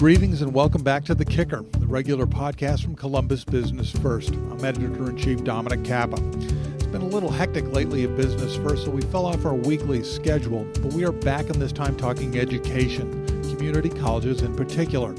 Greetings 0.00 0.40
and 0.40 0.54
welcome 0.54 0.82
back 0.82 1.04
to 1.04 1.14
The 1.14 1.26
Kicker, 1.26 1.62
the 1.72 1.86
regular 1.86 2.24
podcast 2.24 2.82
from 2.82 2.96
Columbus 2.96 3.44
Business 3.44 3.90
First. 3.90 4.30
I'm 4.30 4.64
editor 4.64 5.10
in 5.10 5.16
chief 5.18 5.44
Dominic 5.44 5.84
Kappa. 5.84 6.16
It's 6.76 6.86
been 6.86 7.02
a 7.02 7.06
little 7.06 7.30
hectic 7.30 7.70
lately 7.70 8.04
at 8.04 8.16
Business 8.16 8.56
First, 8.56 8.86
so 8.86 8.90
we 8.90 9.02
fell 9.02 9.26
off 9.26 9.44
our 9.44 9.52
weekly 9.52 10.02
schedule, 10.02 10.66
but 10.80 10.94
we 10.94 11.04
are 11.04 11.12
back 11.12 11.50
in 11.50 11.58
this 11.58 11.70
time 11.70 11.98
talking 11.98 12.38
education, 12.38 13.26
community 13.54 13.90
colleges 13.90 14.40
in 14.40 14.56
particular. 14.56 15.12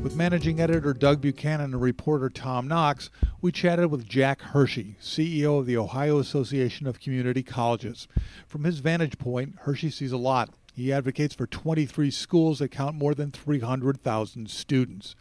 With 0.00 0.14
managing 0.14 0.60
editor 0.60 0.94
Doug 0.94 1.20
Buchanan 1.20 1.72
and 1.72 1.82
reporter 1.82 2.30
Tom 2.30 2.68
Knox, 2.68 3.10
we 3.40 3.50
chatted 3.50 3.90
with 3.90 4.08
Jack 4.08 4.40
Hershey, 4.42 4.94
CEO 5.02 5.58
of 5.58 5.66
the 5.66 5.76
Ohio 5.76 6.20
Association 6.20 6.86
of 6.86 7.00
Community 7.00 7.42
Colleges. 7.42 8.06
From 8.46 8.62
his 8.62 8.78
vantage 8.78 9.18
point, 9.18 9.56
Hershey 9.62 9.90
sees 9.90 10.12
a 10.12 10.16
lot 10.16 10.50
he 10.74 10.92
advocates 10.92 11.36
for 11.36 11.46
23 11.46 12.10
schools 12.10 12.58
that 12.58 12.70
count 12.70 12.96
more 12.96 13.14
than 13.14 13.30
300,000 13.30 14.50
students. 14.50 15.14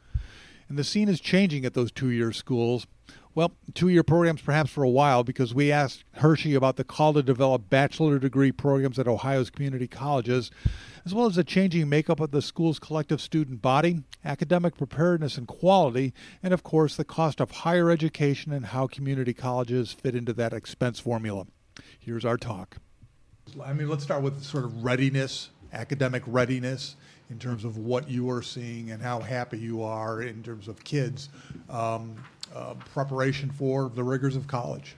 And 0.68 0.80
the 0.80 0.84
scene 0.84 1.10
is 1.10 1.20
changing 1.20 1.64
at 1.64 1.76
those 1.76 1.92
two 1.92 2.10
year 2.10 2.32
schools. 2.32 2.88
Well, 3.36 3.54
two 3.76 3.90
year 3.90 4.04
programs 4.04 4.42
perhaps 4.42 4.72
for 4.72 4.84
a 4.84 4.90
while 4.90 5.24
because 5.24 5.54
we 5.54 5.72
asked 5.72 6.04
Hershey 6.14 6.56
about 6.56 6.78
the 6.78 6.84
call 6.84 7.14
to 7.14 7.22
develop 7.22 7.70
bachelor 7.70 8.18
degree 8.18 8.52
programs 8.52 8.98
at 8.98 9.08
Ohio's 9.08 9.52
community 9.52 9.88
colleges, 9.88 10.50
as 11.06 11.14
well 11.14 11.28
as 11.28 11.36
the 11.36 11.44
changing 11.44 11.90
makeup 11.90 12.20
of 12.20 12.32
the 12.32 12.42
school's 12.42 12.80
collective 12.80 13.22
student 13.22 13.62
body, 13.62 14.04
academic 14.26 14.78
preparedness 14.78 15.38
and 15.38 15.48
quality, 15.48 16.14
and 16.42 16.54
of 16.54 16.64
course 16.64 16.96
the 16.96 17.06
cost 17.06 17.40
of 17.40 17.52
higher 17.52 17.92
education 17.92 18.52
and 18.52 18.68
how 18.68 18.88
community 18.88 19.34
colleges 19.34 19.94
fit 19.94 20.16
into 20.16 20.34
that 20.34 20.54
expense 20.54 21.00
formula. 21.00 21.46
Here's 22.00 22.26
our 22.26 22.38
talk. 22.38 22.78
I 23.64 23.74
mean, 23.74 23.88
let's 23.88 24.04
start 24.04 24.24
with 24.24 24.44
sort 24.44 24.64
of 24.64 24.84
readiness, 24.84 25.50
academic 25.74 26.24
readiness, 26.26 26.96
in 27.30 27.40
terms 27.40 27.64
of 27.64 27.78
what 27.78 28.10
you 28.10 28.30
are 28.30 28.42
seeing 28.42 28.92
and 28.92 29.02
how 29.02 29.20
happy 29.20 29.58
you 29.58 29.84
are 29.84 30.22
in 30.22 30.44
terms 30.44 30.68
of 30.68 30.84
kids' 30.84 31.30
um, 31.70 32.16
uh, 32.56 32.74
preparation 32.94 33.52
for 33.52 33.90
the 33.90 34.04
rigors 34.04 34.36
of 34.36 34.48
college. 34.48 34.96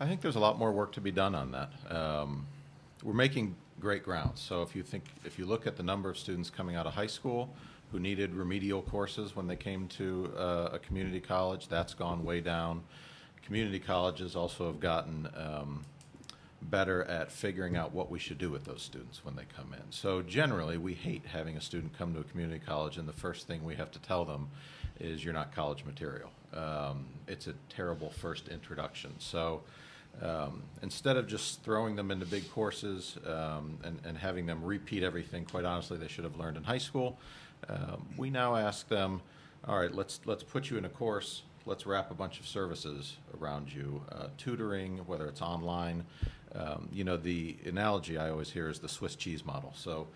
I 0.00 0.06
think 0.06 0.20
there's 0.20 0.36
a 0.36 0.40
lot 0.40 0.58
more 0.58 0.72
work 0.72 0.92
to 0.92 1.00
be 1.00 1.10
done 1.10 1.34
on 1.34 1.52
that. 1.52 1.70
Um, 1.94 2.46
we're 3.02 3.12
making 3.12 3.54
great 3.80 4.04
grounds. 4.04 4.40
So 4.40 4.62
if 4.62 4.74
you 4.76 4.82
think, 4.82 5.04
if 5.24 5.38
you 5.38 5.44
look 5.44 5.66
at 5.66 5.76
the 5.76 5.82
number 5.82 6.08
of 6.08 6.18
students 6.18 6.50
coming 6.50 6.76
out 6.76 6.86
of 6.86 6.94
high 6.94 7.06
school 7.06 7.52
who 7.90 8.00
needed 8.00 8.34
remedial 8.34 8.82
courses 8.82 9.36
when 9.36 9.46
they 9.46 9.56
came 9.56 9.86
to 9.88 10.32
uh, 10.36 10.70
a 10.72 10.78
community 10.78 11.20
college, 11.20 11.68
that's 11.68 11.94
gone 11.94 12.24
way 12.24 12.40
down. 12.40 12.82
Community 13.44 13.80
colleges 13.80 14.34
also 14.36 14.66
have 14.66 14.80
gotten 14.80 15.28
um, 15.36 15.84
better 16.70 17.04
at 17.04 17.30
figuring 17.30 17.76
out 17.76 17.92
what 17.92 18.10
we 18.10 18.18
should 18.18 18.38
do 18.38 18.50
with 18.50 18.64
those 18.64 18.82
students 18.82 19.24
when 19.24 19.36
they 19.36 19.44
come 19.56 19.74
in. 19.74 19.90
So 19.90 20.22
generally, 20.22 20.78
we 20.78 20.94
hate 20.94 21.26
having 21.26 21.56
a 21.56 21.60
student 21.60 21.96
come 21.96 22.14
to 22.14 22.20
a 22.20 22.24
community 22.24 22.60
college 22.64 22.98
and 22.98 23.08
the 23.08 23.12
first 23.12 23.46
thing 23.46 23.64
we 23.64 23.74
have 23.74 23.90
to 23.92 23.98
tell 23.98 24.24
them 24.24 24.48
is 25.00 25.24
you're 25.24 25.34
not 25.34 25.54
college 25.54 25.84
material. 25.84 26.30
Um, 26.54 27.06
it's 27.26 27.46
a 27.46 27.54
terrible 27.68 28.10
first 28.10 28.48
introduction. 28.48 29.12
So 29.18 29.62
um, 30.20 30.62
instead 30.82 31.16
of 31.16 31.26
just 31.26 31.62
throwing 31.62 31.96
them 31.96 32.10
into 32.10 32.26
big 32.26 32.50
courses 32.50 33.16
um, 33.26 33.78
and, 33.82 33.98
and, 34.04 34.18
having 34.18 34.44
them 34.44 34.62
repeat 34.62 35.02
everything, 35.02 35.44
quite 35.46 35.64
honestly, 35.64 35.96
they 35.96 36.08
should 36.08 36.24
have 36.24 36.36
learned 36.36 36.58
in 36.58 36.64
high 36.64 36.78
school, 36.78 37.18
um, 37.68 38.06
we 38.18 38.28
now 38.28 38.54
ask 38.54 38.88
them, 38.88 39.22
all 39.66 39.78
right, 39.78 39.94
let's 39.94 40.20
let's 40.26 40.42
put 40.42 40.68
you 40.68 40.76
in 40.76 40.84
a 40.84 40.88
course. 40.88 41.42
Let's 41.64 41.86
wrap 41.86 42.10
a 42.10 42.14
bunch 42.14 42.40
of 42.40 42.46
services 42.46 43.16
around 43.40 43.72
you, 43.72 44.02
uh, 44.10 44.26
tutoring, 44.36 44.98
whether 45.06 45.28
it's 45.28 45.40
online, 45.40 46.04
um, 46.54 46.88
you 46.92 47.04
know, 47.04 47.16
the 47.16 47.56
analogy 47.64 48.18
I 48.18 48.30
always 48.30 48.50
hear 48.50 48.68
is 48.68 48.78
the 48.78 48.88
Swiss 48.88 49.14
cheese 49.14 49.44
model. 49.44 49.72
So 49.76 50.06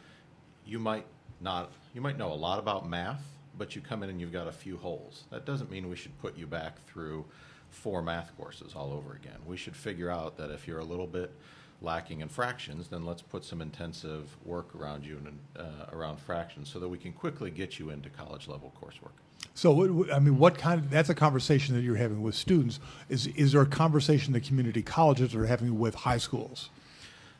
you 0.67 0.78
might 0.78 1.06
not, 1.41 1.70
you 1.95 2.01
might 2.01 2.19
know 2.19 2.33
a 2.33 2.34
lot 2.34 2.59
about 2.59 2.89
math, 2.89 3.23
but 3.56 3.75
you 3.75 3.81
come 3.81 4.03
in 4.03 4.11
and 4.11 4.20
you've 4.20 4.33
got 4.33 4.47
a 4.47 4.53
few 4.53 4.77
holes. 4.77 5.25
That 5.31 5.44
doesn't 5.44 5.71
mean 5.71 5.88
we 5.88 5.97
should 5.97 6.19
put 6.21 6.37
you 6.37 6.47
back 6.47 6.84
through 6.87 7.25
four 7.71 8.03
math 8.03 8.37
courses 8.37 8.75
all 8.75 8.93
over 8.93 9.15
again. 9.15 9.38
We 9.47 9.56
should 9.56 9.77
figure 9.77 10.11
out 10.11 10.37
that 10.37 10.50
if 10.50 10.66
you're 10.66 10.78
a 10.78 10.84
little 10.84 11.06
bit 11.06 11.33
lacking 11.82 12.20
in 12.20 12.28
fractions, 12.28 12.88
then 12.88 13.04
let's 13.04 13.22
put 13.22 13.44
some 13.44 13.60
intensive 13.60 14.37
work 14.44 14.75
around 14.75 15.04
you 15.04 15.19
and 15.19 15.38
uh, 15.59 15.87
around 15.92 16.19
fractions 16.19 16.69
so 16.69 16.78
that 16.78 16.88
we 16.88 16.98
can 16.98 17.12
quickly 17.12 17.50
get 17.50 17.78
you 17.78 17.91
into 17.91 18.09
college 18.09 18.48
level 18.48 18.72
coursework. 18.81 19.12
So, 19.54 20.10
I 20.12 20.19
mean, 20.19 20.38
what 20.38 20.59
kind 20.59 20.81
of, 20.81 20.91
that's 20.91 21.09
a 21.09 21.14
conversation 21.14 21.75
that 21.75 21.82
you're 21.82 21.97
having 21.97 22.22
with 22.22 22.34
students. 22.34 22.78
Is, 23.09 23.26
is 23.28 23.53
there 23.53 23.62
a 23.62 23.66
conversation 23.66 24.32
that 24.34 24.44
community 24.44 24.82
colleges 24.82 25.34
are 25.34 25.47
having 25.47 25.78
with 25.78 25.94
high 25.94 26.19
schools? 26.19 26.70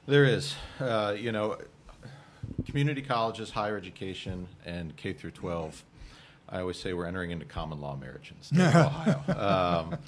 There 0.07 0.25
is. 0.25 0.55
Uh, 0.81 1.15
you 1.19 1.33
know, 1.33 1.59
community 2.65 3.03
colleges, 3.03 3.51
higher 3.51 3.77
education, 3.77 4.49
and 4.65 4.97
K 4.97 5.13
through 5.13 5.33
12. 5.33 5.85
I 6.49 6.61
always 6.61 6.79
say 6.79 6.93
we're 6.93 7.07
entering 7.07 7.33
into 7.33 7.45
common 7.45 7.81
law 7.81 7.97
marriage 7.97 8.31
in 8.31 8.39
the 8.39 8.45
state 8.45 8.61
of 8.61 8.87
Ohio. 8.87 9.91
Um, 9.91 9.99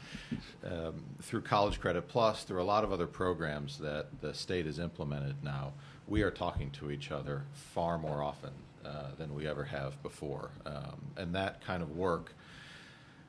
um, 0.64 1.04
through 1.22 1.42
College 1.42 1.80
Credit 1.80 2.06
Plus, 2.06 2.44
through 2.44 2.62
a 2.62 2.64
lot 2.64 2.84
of 2.84 2.92
other 2.92 3.06
programs 3.06 3.78
that 3.78 4.20
the 4.20 4.32
state 4.34 4.66
has 4.66 4.78
implemented 4.78 5.42
now, 5.42 5.72
we 6.06 6.22
are 6.22 6.30
talking 6.30 6.70
to 6.72 6.90
each 6.90 7.10
other 7.10 7.44
far 7.52 7.98
more 7.98 8.22
often 8.22 8.52
uh, 8.84 9.08
than 9.18 9.34
we 9.34 9.46
ever 9.46 9.64
have 9.64 10.00
before. 10.02 10.50
Um, 10.64 11.00
and 11.16 11.34
that 11.34 11.60
kind 11.64 11.82
of 11.82 11.96
work 11.96 12.34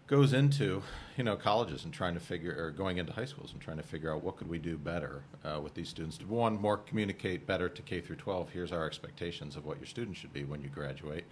goes 0.09 0.33
into 0.33 0.81
you 1.17 1.23
know 1.23 1.35
colleges 1.35 1.83
and 1.83 1.93
trying 1.93 2.15
to 2.15 2.19
figure 2.19 2.55
or 2.57 2.71
going 2.71 2.97
into 2.97 3.13
high 3.13 3.25
schools 3.25 3.53
and 3.53 3.61
trying 3.61 3.77
to 3.77 3.83
figure 3.83 4.11
out 4.11 4.23
what 4.23 4.37
could 4.37 4.49
we 4.49 4.57
do 4.57 4.75
better 4.75 5.21
uh, 5.45 5.59
with 5.61 5.75
these 5.75 5.87
students 5.87 6.17
to 6.17 6.25
one 6.25 6.59
more 6.59 6.77
communicate 6.77 7.45
better 7.45 7.69
to 7.69 7.81
K 7.83 8.01
through 8.01 8.15
12 8.15 8.49
here's 8.49 8.71
our 8.71 8.87
expectations 8.87 9.55
of 9.55 9.65
what 9.67 9.77
your 9.77 9.85
students 9.85 10.19
should 10.19 10.33
be 10.33 10.45
when 10.45 10.63
you 10.63 10.69
graduate 10.69 11.25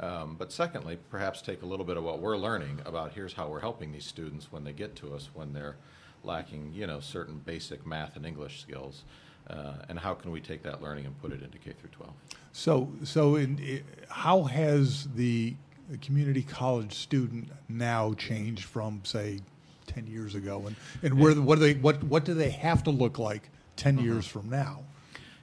um, 0.00 0.36
but 0.38 0.52
secondly 0.52 0.98
perhaps 1.10 1.42
take 1.42 1.62
a 1.62 1.66
little 1.66 1.84
bit 1.84 1.96
of 1.96 2.04
what 2.04 2.20
we're 2.20 2.36
learning 2.36 2.80
about 2.84 3.12
here's 3.12 3.32
how 3.32 3.48
we're 3.48 3.60
helping 3.60 3.92
these 3.92 4.06
students 4.06 4.50
when 4.50 4.64
they 4.64 4.72
get 4.72 4.94
to 4.96 5.14
us 5.14 5.30
when 5.34 5.52
they're 5.52 5.76
lacking 6.24 6.72
you 6.74 6.86
know 6.86 7.00
certain 7.00 7.38
basic 7.44 7.86
math 7.86 8.16
and 8.16 8.26
English 8.26 8.60
skills 8.60 9.04
uh, 9.50 9.72
and 9.88 9.98
how 9.98 10.14
can 10.14 10.30
we 10.30 10.40
take 10.40 10.62
that 10.62 10.82
learning 10.82 11.06
and 11.06 11.18
put 11.20 11.32
it 11.32 11.42
into 11.42 11.58
K 11.58 11.72
through 11.72 11.90
12? 11.90 12.12
So, 12.52 12.92
so 13.04 13.36
in, 13.36 13.82
how 14.08 14.42
has 14.44 15.08
the 15.14 15.54
community 16.02 16.42
college 16.42 16.92
student 16.92 17.48
now 17.68 18.12
changed 18.14 18.64
from, 18.64 19.00
say, 19.04 19.40
10 19.86 20.06
years 20.06 20.34
ago? 20.34 20.64
And, 20.66 20.76
and 21.02 21.18
where, 21.18 21.34
what, 21.34 21.56
do 21.56 21.60
they, 21.62 21.74
what, 21.74 22.02
what 22.04 22.24
do 22.24 22.34
they 22.34 22.50
have 22.50 22.82
to 22.84 22.90
look 22.90 23.18
like 23.18 23.48
10 23.76 23.96
mm-hmm. 23.96 24.04
years 24.04 24.26
from 24.26 24.50
now? 24.50 24.82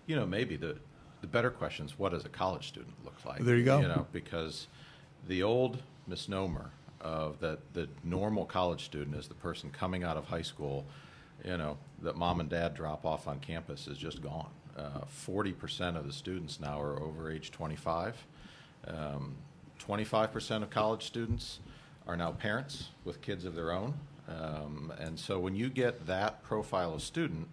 You 0.05 0.17
know, 0.17 0.27
maybe 0.27 0.55
the, 0.55 0.77
the 1.25 1.31
better 1.31 1.49
question 1.49 1.85
is 1.85 1.97
what 1.97 2.11
does 2.11 2.25
a 2.25 2.29
college 2.29 2.67
student 2.67 2.93
look 3.03 3.23
like? 3.25 3.39
There 3.43 3.55
you 3.55 3.65
go. 3.65 3.79
You 3.79 3.87
know, 3.87 4.07
because 4.11 4.67
the 5.27 5.43
old 5.43 5.81
misnomer 6.07 6.71
of 7.01 7.39
that 7.39 7.59
the 7.73 7.87
normal 8.03 8.45
college 8.45 8.85
student 8.85 9.15
is 9.15 9.27
the 9.27 9.35
person 9.35 9.69
coming 9.69 10.03
out 10.03 10.17
of 10.17 10.25
high 10.25 10.41
school 10.41 10.85
you 11.43 11.57
know, 11.57 11.77
that 12.01 12.15
mom 12.15 12.39
and 12.39 12.49
dad 12.49 12.73
drop 12.73 13.05
off 13.05 13.27
on 13.27 13.39
campus 13.39 13.87
is 13.87 13.97
just 13.97 14.21
gone. 14.21 14.49
Uh, 14.77 15.01
40% 15.27 15.95
of 15.95 16.05
the 16.05 16.13
students 16.13 16.59
now 16.59 16.81
are 16.81 17.01
over 17.01 17.31
age 17.31 17.51
25. 17.51 18.25
Um, 18.87 19.35
25% 19.79 20.63
of 20.63 20.69
college 20.69 21.05
students 21.05 21.59
are 22.07 22.15
now 22.15 22.31
parents 22.31 22.89
with 23.03 23.21
kids 23.21 23.45
of 23.45 23.55
their 23.55 23.71
own. 23.71 23.93
Um, 24.27 24.91
and 24.99 25.19
so 25.19 25.39
when 25.39 25.55
you 25.55 25.69
get 25.69 26.07
that 26.07 26.43
profile 26.43 26.93
of 26.93 27.01
student, 27.01 27.47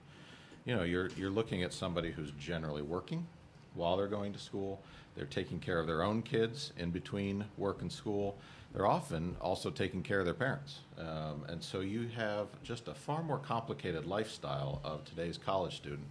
you 0.64 0.74
know, 0.74 0.84
you're, 0.84 1.08
you're 1.16 1.30
looking 1.30 1.62
at 1.62 1.72
somebody 1.72 2.12
who's 2.12 2.30
generally 2.32 2.82
working 2.82 3.26
while 3.74 3.96
they're 3.96 4.06
going 4.06 4.32
to 4.32 4.38
school. 4.38 4.82
They're 5.14 5.26
taking 5.26 5.60
care 5.60 5.78
of 5.78 5.86
their 5.86 6.02
own 6.02 6.22
kids 6.22 6.72
in 6.78 6.90
between 6.90 7.44
work 7.56 7.82
and 7.82 7.92
school 7.92 8.38
they're 8.72 8.86
often 8.86 9.36
also 9.40 9.70
taking 9.70 10.02
care 10.02 10.18
of 10.18 10.24
their 10.24 10.34
parents. 10.34 10.80
Um, 10.98 11.44
and 11.48 11.62
so 11.62 11.80
you 11.80 12.08
have 12.16 12.48
just 12.62 12.88
a 12.88 12.94
far 12.94 13.22
more 13.22 13.38
complicated 13.38 14.06
lifestyle 14.06 14.80
of 14.82 15.04
today's 15.04 15.36
college 15.36 15.76
student 15.76 16.06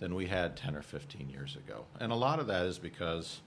than 0.00 0.14
we 0.14 0.26
had 0.26 0.56
10 0.56 0.76
or 0.76 0.82
15 0.82 1.30
years 1.30 1.56
ago. 1.56 1.84
And 2.00 2.12
a 2.12 2.14
lot 2.14 2.40
of 2.40 2.46
that 2.48 2.66
is 2.66 2.78
because, 2.78 3.40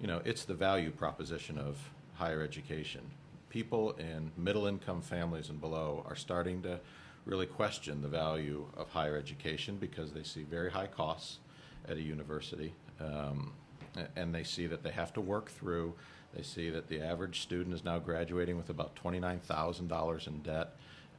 you 0.00 0.08
know, 0.08 0.20
it's 0.24 0.44
the 0.44 0.54
value 0.54 0.90
proposition 0.90 1.58
of 1.58 1.78
higher 2.14 2.42
education. 2.42 3.02
People 3.50 3.92
in 3.92 4.32
middle 4.36 4.66
income 4.66 5.00
families 5.00 5.48
and 5.48 5.60
below 5.60 6.04
are 6.08 6.16
starting 6.16 6.62
to 6.62 6.80
really 7.24 7.46
question 7.46 8.02
the 8.02 8.08
value 8.08 8.66
of 8.76 8.88
higher 8.88 9.16
education 9.16 9.76
because 9.76 10.10
they 10.12 10.24
see 10.24 10.42
very 10.42 10.70
high 10.70 10.88
costs 10.88 11.38
at 11.88 11.96
a 11.96 12.02
university. 12.02 12.74
Um, 13.00 13.52
and 14.16 14.34
they 14.34 14.42
see 14.42 14.66
that 14.66 14.82
they 14.82 14.90
have 14.90 15.12
to 15.14 15.20
work 15.20 15.50
through 15.50 15.94
they 16.34 16.42
see 16.42 16.70
that 16.70 16.88
the 16.88 17.00
average 17.00 17.42
student 17.42 17.74
is 17.74 17.84
now 17.84 17.98
graduating 17.98 18.56
with 18.56 18.70
about 18.70 18.96
$29,000 18.96 20.26
in 20.26 20.38
debt. 20.40 20.76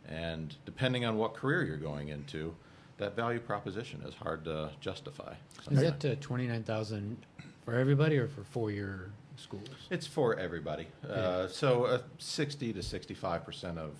And 0.08 0.56
depending 0.66 1.06
on 1.06 1.18
what 1.18 1.34
career 1.34 1.64
you're 1.64 1.78
going 1.78 2.10
into, 2.10 2.56
that 2.98 3.16
value 3.16 3.40
proposition 3.40 4.02
is 4.08 4.16
hard 4.16 4.44
to 4.46 4.72
justify. 4.80 5.34
Is 5.70 5.82
that 5.82 6.04
uh, 6.04 6.16
29000 6.20 7.18
for 7.64 7.76
everybody 7.76 8.18
or 8.18 8.28
for 8.28 8.44
four 8.44 8.72
year 8.72 9.12
schools? 9.36 9.70
It's 9.90 10.08
for 10.08 10.38
everybody. 10.38 10.88
Yeah. 11.04 11.14
Uh, 11.14 11.48
so 11.48 11.86
uh, 11.86 12.00
60 12.18 12.74
to 12.74 12.80
65% 12.80 13.78
of 13.78 13.92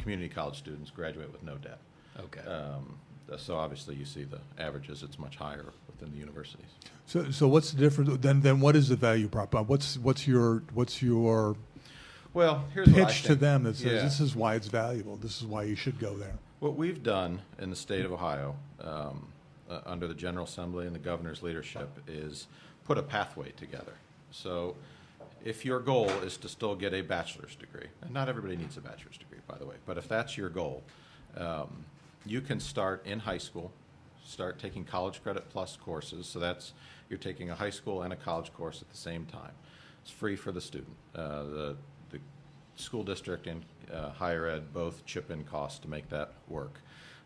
community 0.00 0.28
college 0.28 0.58
students 0.58 0.90
graduate 0.90 1.30
with 1.30 1.42
no 1.42 1.56
debt. 1.56 1.78
Okay. 2.18 2.48
Um, 2.48 2.98
Uh, 3.32 3.36
So 3.36 3.56
obviously, 3.56 3.94
you 3.94 4.04
see 4.04 4.24
the 4.24 4.40
averages, 4.58 5.02
it's 5.02 5.18
much 5.18 5.36
higher 5.36 5.64
within 5.86 6.12
the 6.12 6.18
universities. 6.18 6.66
So, 7.06 7.30
so 7.30 7.48
what's 7.48 7.72
the 7.72 7.78
difference? 7.78 8.18
Then, 8.20 8.40
then 8.40 8.60
what 8.60 8.76
is 8.76 8.88
the 8.88 8.96
value 8.96 9.28
prop? 9.28 9.54
Uh, 9.54 9.62
What's 9.62 9.98
what's 9.98 10.26
your 10.26 10.62
what's 10.74 11.02
your 11.02 11.56
Well, 12.34 12.64
pitch 12.74 13.22
to 13.24 13.34
them 13.34 13.64
that 13.64 13.76
says 13.76 13.92
Yeah. 13.92 14.02
this 14.02 14.20
is 14.20 14.34
why 14.36 14.54
it's 14.54 14.68
valuable. 14.68 15.16
This 15.16 15.40
is 15.40 15.46
why 15.46 15.64
you 15.64 15.76
should 15.76 15.98
go 15.98 16.16
there. 16.16 16.34
What 16.60 16.76
we've 16.76 17.02
done 17.02 17.40
in 17.58 17.70
the 17.70 17.76
state 17.76 18.04
of 18.04 18.12
Ohio, 18.12 18.54
um, 18.80 19.26
uh, 19.68 19.80
under 19.84 20.06
the 20.06 20.14
General 20.14 20.44
Assembly 20.44 20.86
and 20.86 20.94
the 20.94 21.00
governor's 21.00 21.42
leadership, 21.42 21.88
is 22.06 22.46
put 22.84 22.98
a 22.98 23.02
pathway 23.02 23.50
together. 23.52 23.94
So, 24.30 24.76
if 25.44 25.64
your 25.64 25.80
goal 25.80 26.08
is 26.24 26.36
to 26.38 26.48
still 26.48 26.76
get 26.76 26.94
a 26.94 27.02
bachelor's 27.02 27.56
degree, 27.56 27.88
and 28.00 28.12
not 28.12 28.28
everybody 28.28 28.56
needs 28.56 28.76
a 28.76 28.80
bachelor's 28.80 29.18
degree, 29.18 29.40
by 29.48 29.58
the 29.58 29.66
way, 29.66 29.76
but 29.86 29.98
if 29.98 30.06
that's 30.08 30.36
your 30.38 30.48
goal, 30.48 30.84
um, 31.36 31.84
you 32.24 32.40
can 32.40 32.60
start 32.60 33.04
in 33.06 33.20
high 33.20 33.38
school, 33.38 33.72
start 34.24 34.58
taking 34.58 34.84
college 34.84 35.22
credit 35.22 35.48
plus 35.50 35.76
courses. 35.76 36.26
So 36.26 36.38
that's 36.38 36.72
you're 37.08 37.18
taking 37.18 37.50
a 37.50 37.54
high 37.54 37.70
school 37.70 38.02
and 38.02 38.12
a 38.12 38.16
college 38.16 38.52
course 38.52 38.80
at 38.80 38.88
the 38.90 38.96
same 38.96 39.26
time. 39.26 39.52
It's 40.02 40.10
free 40.10 40.36
for 40.36 40.52
the 40.52 40.60
student. 40.60 40.96
Uh, 41.14 41.42
the 41.42 41.76
the 42.10 42.18
school 42.76 43.02
district 43.02 43.46
and 43.46 43.64
uh, 43.92 44.10
higher 44.10 44.46
ed 44.46 44.72
both 44.72 45.04
chip 45.04 45.30
in 45.30 45.44
costs 45.44 45.78
to 45.80 45.88
make 45.88 46.08
that 46.08 46.32
work. 46.48 46.80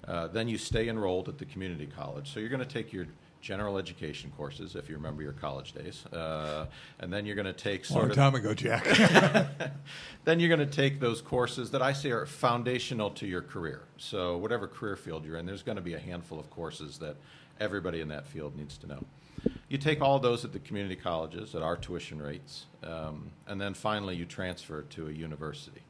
Uh, 0.07 0.29
then 0.29 0.49
you 0.49 0.59
stay 0.59 0.89
enrolled 0.89 1.29
at 1.29 1.39
the 1.39 1.45
community 1.45 1.87
college. 1.87 2.33
So 2.33 2.41
you're 2.41 2.49
going 2.49 2.61
to 2.61 2.67
take 2.67 2.93
your 2.93 3.07
general 3.47 3.79
education 3.79 4.33
courses, 4.37 4.75
if 4.75 4.89
you 4.89 4.97
remember 4.97 5.23
your 5.23 5.33
college 5.33 5.73
days, 5.73 6.05
uh, 6.07 6.67
and 6.99 7.13
then 7.13 7.25
you're 7.25 7.37
going 7.37 7.47
to 7.47 7.53
take 7.53 7.89
Long 7.91 8.01
sort 8.01 8.11
of 8.11 8.17
time 8.17 8.35
ago, 8.35 8.55
Jack. 8.55 8.85
then 10.25 10.41
you're 10.41 10.49
going 10.49 10.69
to 10.69 10.75
take 10.75 10.99
those 10.99 11.23
courses 11.23 11.71
that 11.71 11.81
I 11.81 11.93
say 11.93 12.11
are 12.11 12.27
foundational 12.27 13.11
to 13.11 13.27
your 13.27 13.43
career. 13.43 13.83
So, 13.99 14.37
whatever 14.37 14.67
career 14.67 14.97
field 14.97 15.25
you're 15.25 15.37
in, 15.37 15.47
there's 15.47 15.63
going 15.63 15.77
to 15.77 15.83
be 15.83 15.95
a 15.95 15.99
handful 16.01 16.41
of 16.41 16.51
courses 16.51 16.99
that 16.99 17.15
everybody 17.61 18.01
in 18.01 18.09
that 18.09 18.27
field 18.27 18.57
needs 18.57 18.77
to 18.79 18.89
know. 18.89 19.05
You 19.69 19.79
take 19.79 20.01
all 20.01 20.19
those 20.19 20.45
at 20.45 20.53
the 20.53 20.59
community 20.59 20.97
colleges 20.97 21.55
at 21.55 21.63
our 21.63 21.77
tuition 21.77 22.21
rates, 22.21 22.67
um, 22.83 23.31
and 23.47 23.61
then 23.61 23.75
finally 23.75 24.17
you 24.17 24.25
transfer 24.25 24.83
to 24.83 25.07
a 25.07 25.13
university. 25.13 25.83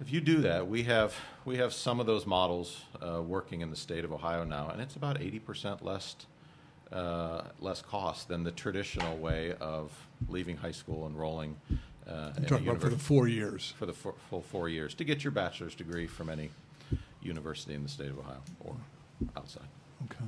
If 0.00 0.12
you 0.12 0.20
do 0.20 0.38
that, 0.38 0.66
we 0.66 0.82
have 0.82 1.14
we 1.44 1.58
have 1.58 1.72
some 1.72 2.00
of 2.00 2.06
those 2.06 2.26
models 2.26 2.82
uh, 3.00 3.22
working 3.22 3.60
in 3.60 3.70
the 3.70 3.76
state 3.76 4.04
of 4.04 4.12
Ohio 4.12 4.42
now, 4.42 4.68
and 4.68 4.82
it's 4.82 4.96
about 4.96 5.20
80% 5.20 5.84
less 5.84 6.16
uh, 6.92 7.42
less 7.60 7.82
cost 7.82 8.28
than 8.28 8.44
the 8.44 8.52
traditional 8.52 9.16
way 9.16 9.54
of 9.60 9.92
leaving 10.28 10.56
high 10.56 10.72
school, 10.72 11.06
enrolling 11.06 11.56
uh, 12.08 12.32
I'm 12.36 12.44
talking 12.44 12.68
about 12.68 12.80
for 12.80 12.88
the 12.88 12.98
four 12.98 13.26
years. 13.26 13.74
for 13.78 13.86
the 13.86 13.92
fu- 13.92 14.14
full 14.30 14.42
four 14.42 14.68
years 14.68 14.94
to 14.94 15.04
get 15.04 15.24
your 15.24 15.32
bachelor's 15.32 15.74
degree 15.74 16.06
from 16.06 16.30
any 16.30 16.50
university 17.20 17.74
in 17.74 17.82
the 17.82 17.88
state 17.88 18.10
of 18.10 18.18
Ohio 18.18 18.40
or 18.60 18.76
outside. 19.36 19.66
Okay. 20.04 20.24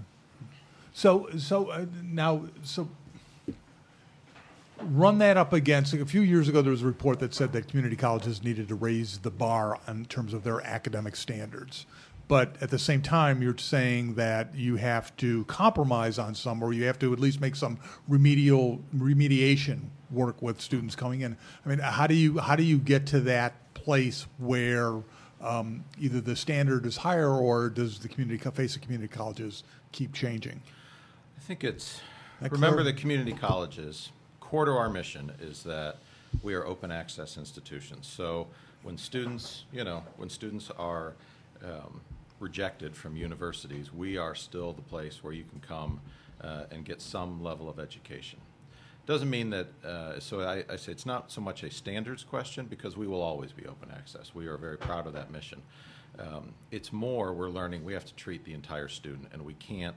So, 0.92 1.28
so 1.36 1.68
uh, 1.68 1.86
now, 2.02 2.46
so 2.64 2.88
run 4.80 5.18
that 5.18 5.36
up 5.36 5.52
against. 5.52 5.94
A 5.94 6.04
few 6.04 6.22
years 6.22 6.48
ago, 6.48 6.62
there 6.62 6.72
was 6.72 6.82
a 6.82 6.86
report 6.86 7.20
that 7.20 7.32
said 7.34 7.52
that 7.52 7.68
community 7.68 7.94
colleges 7.94 8.42
needed 8.42 8.66
to 8.68 8.74
raise 8.74 9.18
the 9.18 9.30
bar 9.30 9.78
in 9.86 10.06
terms 10.06 10.34
of 10.34 10.42
their 10.42 10.60
academic 10.62 11.14
standards. 11.14 11.86
But 12.28 12.56
at 12.60 12.68
the 12.68 12.78
same 12.78 13.00
time, 13.00 13.40
you're 13.40 13.56
saying 13.56 14.14
that 14.14 14.54
you 14.54 14.76
have 14.76 15.16
to 15.16 15.44
compromise 15.46 16.18
on 16.18 16.34
some, 16.34 16.62
or 16.62 16.74
you 16.74 16.84
have 16.84 16.98
to 16.98 17.12
at 17.14 17.18
least 17.18 17.40
make 17.40 17.56
some 17.56 17.78
remedial 18.06 18.80
remediation 18.94 19.88
work 20.10 20.40
with 20.42 20.60
students 20.60 20.94
coming 20.94 21.22
in. 21.22 21.38
I 21.64 21.68
mean, 21.68 21.78
how 21.78 22.06
do 22.06 22.14
you 22.14 22.38
how 22.38 22.54
do 22.54 22.62
you 22.62 22.78
get 22.78 23.06
to 23.06 23.20
that 23.20 23.72
place 23.72 24.26
where 24.36 25.02
um, 25.40 25.84
either 25.98 26.20
the 26.20 26.36
standard 26.36 26.84
is 26.84 26.98
higher, 26.98 27.30
or 27.30 27.70
does 27.70 28.00
the 28.00 28.08
community 28.08 28.38
co- 28.38 28.50
face 28.50 28.76
of 28.76 28.82
community 28.82 29.08
colleges 29.08 29.64
keep 29.92 30.12
changing? 30.12 30.60
I 31.38 31.40
think 31.40 31.64
it's 31.64 32.00
That 32.42 32.52
remember 32.52 32.82
clar- 32.82 32.92
the 32.92 32.92
community 32.92 33.32
colleges. 33.32 34.10
Core 34.40 34.66
to 34.66 34.72
our 34.72 34.90
mission 34.90 35.32
is 35.40 35.62
that 35.62 35.98
we 36.42 36.54
are 36.54 36.66
open 36.66 36.90
access 36.90 37.38
institutions. 37.38 38.06
So 38.06 38.48
when 38.82 38.98
students, 38.98 39.64
you 39.72 39.84
know, 39.84 40.02
when 40.16 40.28
students 40.28 40.70
are 40.78 41.14
um, 41.64 42.00
rejected 42.40 42.96
from 42.96 43.16
universities, 43.16 43.92
we 43.92 44.16
are 44.16 44.34
still 44.34 44.72
the 44.72 44.82
place 44.82 45.22
where 45.22 45.32
you 45.32 45.44
can 45.44 45.60
come 45.60 46.00
uh, 46.42 46.64
and 46.70 46.84
get 46.84 47.00
some 47.00 47.42
level 47.42 47.68
of 47.68 47.78
education. 47.78 48.38
Doesn't 49.06 49.30
mean 49.30 49.50
that, 49.50 49.68
uh, 49.84 50.20
so 50.20 50.40
I, 50.40 50.64
I 50.70 50.76
say 50.76 50.92
it's 50.92 51.06
not 51.06 51.32
so 51.32 51.40
much 51.40 51.62
a 51.62 51.70
standards 51.70 52.24
question 52.24 52.66
because 52.66 52.96
we 52.96 53.06
will 53.06 53.22
always 53.22 53.52
be 53.52 53.66
open 53.66 53.90
access. 53.90 54.34
We 54.34 54.46
are 54.46 54.56
very 54.58 54.76
proud 54.76 55.06
of 55.06 55.14
that 55.14 55.30
mission. 55.30 55.62
Um, 56.18 56.52
it's 56.70 56.92
more 56.92 57.32
we're 57.32 57.48
learning 57.48 57.84
we 57.84 57.94
have 57.94 58.04
to 58.04 58.14
treat 58.14 58.44
the 58.44 58.52
entire 58.52 58.88
student 58.88 59.28
and 59.32 59.44
we 59.44 59.54
can't 59.54 59.94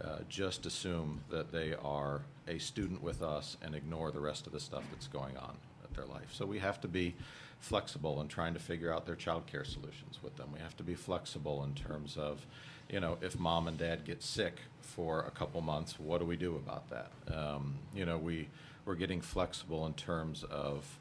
uh, 0.00 0.18
just 0.28 0.66
assume 0.66 1.20
that 1.30 1.52
they 1.52 1.74
are 1.82 2.22
a 2.46 2.58
student 2.58 3.02
with 3.02 3.22
us 3.22 3.56
and 3.62 3.74
ignore 3.74 4.10
the 4.10 4.20
rest 4.20 4.46
of 4.46 4.52
the 4.52 4.60
stuff 4.60 4.82
that's 4.92 5.06
going 5.08 5.36
on 5.36 5.56
their 5.94 6.06
life. 6.06 6.32
So 6.32 6.46
we 6.46 6.58
have 6.58 6.80
to 6.80 6.88
be 6.88 7.14
flexible 7.60 8.20
in 8.20 8.28
trying 8.28 8.54
to 8.54 8.60
figure 8.60 8.92
out 8.92 9.06
their 9.06 9.16
child 9.16 9.46
care 9.46 9.64
solutions 9.64 10.18
with 10.22 10.36
them. 10.36 10.50
We 10.52 10.60
have 10.60 10.76
to 10.76 10.82
be 10.82 10.94
flexible 10.94 11.64
in 11.64 11.74
terms 11.74 12.16
of, 12.16 12.46
you 12.90 13.00
know, 13.00 13.16
if 13.22 13.38
mom 13.38 13.68
and 13.68 13.78
dad 13.78 14.04
get 14.04 14.22
sick 14.22 14.60
for 14.80 15.20
a 15.22 15.30
couple 15.30 15.60
months, 15.62 15.98
what 15.98 16.18
do 16.20 16.26
we 16.26 16.36
do 16.36 16.56
about 16.56 16.90
that? 16.90 17.10
Um, 17.34 17.76
you 17.94 18.04
know, 18.04 18.18
we, 18.18 18.48
we're 18.84 18.96
getting 18.96 19.22
flexible 19.22 19.86
in 19.86 19.94
terms 19.94 20.44
of 20.50 20.98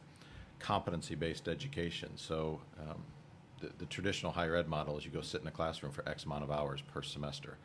competency-based 0.59 1.49
education. 1.49 2.11
So 2.15 2.61
um, 2.79 3.03
the, 3.59 3.69
the 3.79 3.85
traditional 3.85 4.31
higher 4.31 4.55
ed 4.55 4.69
model 4.69 4.97
is 4.97 5.03
you 5.03 5.11
go 5.11 5.21
sit 5.21 5.41
in 5.41 5.47
a 5.47 5.51
classroom 5.51 5.91
for 5.91 6.07
X 6.07 6.23
amount 6.23 6.43
of 6.43 6.51
hours 6.51 6.81
per 6.81 7.01
semester. 7.01 7.57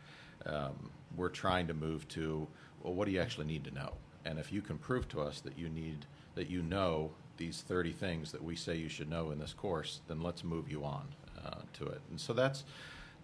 Um, 0.44 0.90
we're 1.16 1.28
trying 1.28 1.68
to 1.68 1.74
move 1.74 2.08
to, 2.08 2.48
well, 2.82 2.94
what 2.94 3.06
do 3.06 3.12
you 3.12 3.20
actually 3.20 3.46
need 3.46 3.64
to 3.64 3.70
know? 3.70 3.92
And 4.24 4.38
if 4.38 4.52
you 4.52 4.60
can 4.60 4.78
prove 4.78 5.08
to 5.10 5.20
us 5.20 5.40
that 5.40 5.56
you 5.56 5.68
need, 5.68 6.06
that 6.38 6.48
you 6.48 6.62
know 6.62 7.10
these 7.36 7.62
30 7.62 7.90
things 7.92 8.30
that 8.30 8.42
we 8.42 8.54
say 8.54 8.76
you 8.76 8.88
should 8.88 9.10
know 9.10 9.32
in 9.32 9.40
this 9.40 9.52
course, 9.52 10.02
then 10.06 10.20
let's 10.20 10.44
move 10.44 10.70
you 10.70 10.84
on 10.84 11.08
uh, 11.44 11.56
to 11.72 11.84
it. 11.86 12.00
And 12.10 12.20
so 12.20 12.32
that's, 12.32 12.62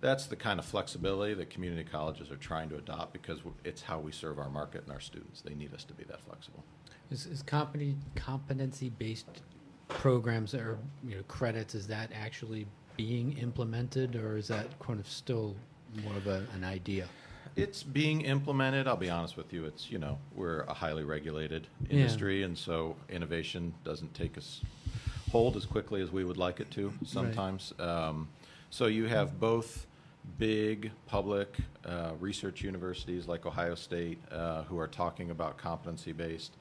that's 0.01 0.27
the 0.27 0.35
kind 0.35 0.59
of 0.59 0.65
flexibility 0.65 1.33
that 1.35 1.49
community 1.49 1.89
colleges 1.89 2.33
are 2.33 2.37
trying 2.37 2.69
to 2.71 2.77
adopt 2.77 3.13
because 3.13 3.39
it's 3.63 3.83
how 3.83 4.01
we 4.01 4.11
serve 4.11 4.41
our 4.41 4.51
market 4.51 4.83
and 4.83 4.93
our 4.93 4.99
students. 4.99 5.43
They 5.43 5.55
need 5.55 5.73
us 5.73 5.85
to 5.85 5.95
be 5.95 6.03
that 6.05 6.23
flexible. 6.23 6.65
Is, 7.13 7.27
is 7.27 7.41
competency, 7.43 7.97
competency-based 8.17 9.43
programs 9.87 10.53
or, 10.53 10.79
you 11.07 11.15
know, 11.15 11.23
credits, 11.29 11.77
is 11.77 11.87
that 11.87 12.11
actually 12.13 12.67
being 12.97 13.39
implemented 13.39 14.17
or 14.17 14.37
is 14.37 14.49
that 14.49 14.77
kind 14.81 14.99
of 14.99 15.09
still 15.09 15.55
more 16.03 16.17
of 16.17 16.27
a, 16.27 16.45
an 16.53 16.65
idea? 16.65 17.07
It's 17.57 17.85
being 17.85 18.23
implemented. 18.23 18.89
I'll 18.89 18.97
be 18.97 19.11
honest 19.11 19.37
with 19.37 19.53
you. 19.53 19.65
It's 19.65 19.91
you 19.91 19.99
know 19.99 20.19
we're 20.35 20.63
a 20.63 20.75
highly 20.75 21.05
regulated 21.05 21.69
Yeah. 21.89 21.97
industry, 21.97 22.43
and 22.43 22.59
so 22.59 22.97
innovation 23.09 23.75
doesn't 23.85 24.13
take 24.15 24.37
us 24.37 24.61
hold 25.31 25.57
as 25.57 25.65
quickly 25.65 26.01
as 26.03 26.11
we 26.11 26.25
would 26.25 26.37
like 26.37 26.61
it 26.61 26.71
to 26.73 26.93
sometimes. 27.05 27.73
Um, 27.79 28.29
so 28.71 28.87
you 28.87 29.07
have 29.07 29.39
both 29.39 29.87
big 30.39 30.91
public 31.07 31.57
uh, 31.85 32.13
research 32.19 32.63
universities 32.63 33.29
like 33.29 33.47
Ohio 33.47 33.75
State 33.75 34.19
uh, 34.33 34.63
who 34.65 34.79
are 34.79 34.89
talking 34.89 35.31
about 35.31 35.57
competency 35.59 36.13
based. 36.13 36.57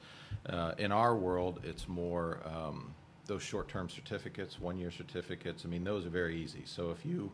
Uh, 0.46 0.74
in 0.78 0.92
our 0.92 1.16
world, 1.16 1.60
it's 1.64 1.88
more 1.88 2.40
um, 2.44 2.94
those 3.26 3.42
short 3.42 3.68
term 3.68 3.88
certificates, 3.88 4.60
one 4.60 4.78
year 4.78 4.90
certificates. 4.90 5.64
I 5.64 5.68
mean, 5.68 5.82
those 5.82 6.06
are 6.06 6.10
very 6.10 6.36
easy. 6.36 6.62
So 6.66 6.90
if 6.90 7.04
you 7.04 7.32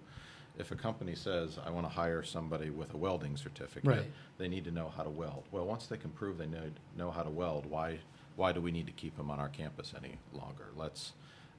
if 0.61 0.71
a 0.71 0.77
company 0.77 1.15
says, 1.15 1.59
I 1.65 1.71
want 1.71 1.87
to 1.87 1.91
hire 1.91 2.23
somebody 2.23 2.71
with 2.71 2.93
a 2.93 2.97
welding 2.97 3.37
certificate, 3.37 3.89
Right. 3.89 4.07
they 4.39 4.47
need 4.47 4.65
to 4.65 4.71
know 4.71 4.89
how 4.95 5.03
to 5.03 5.11
weld. 5.11 5.45
Well, 5.51 5.65
once 5.67 5.87
they 5.87 5.97
can 5.97 6.11
prove 6.11 6.37
they 6.39 6.47
know, 6.47 6.71
know 6.97 7.11
how 7.11 7.23
to 7.23 7.31
weld, 7.31 7.67
why, 7.67 7.99
why 8.37 8.53
do 8.53 8.61
we 8.61 8.71
need 8.71 8.87
to 8.87 8.93
keep 8.93 9.17
them 9.17 9.31
on 9.31 9.41
our 9.41 9.49
campus 9.49 9.95
any 9.97 10.19
longer? 10.33 10.67
Let's, 10.77 11.13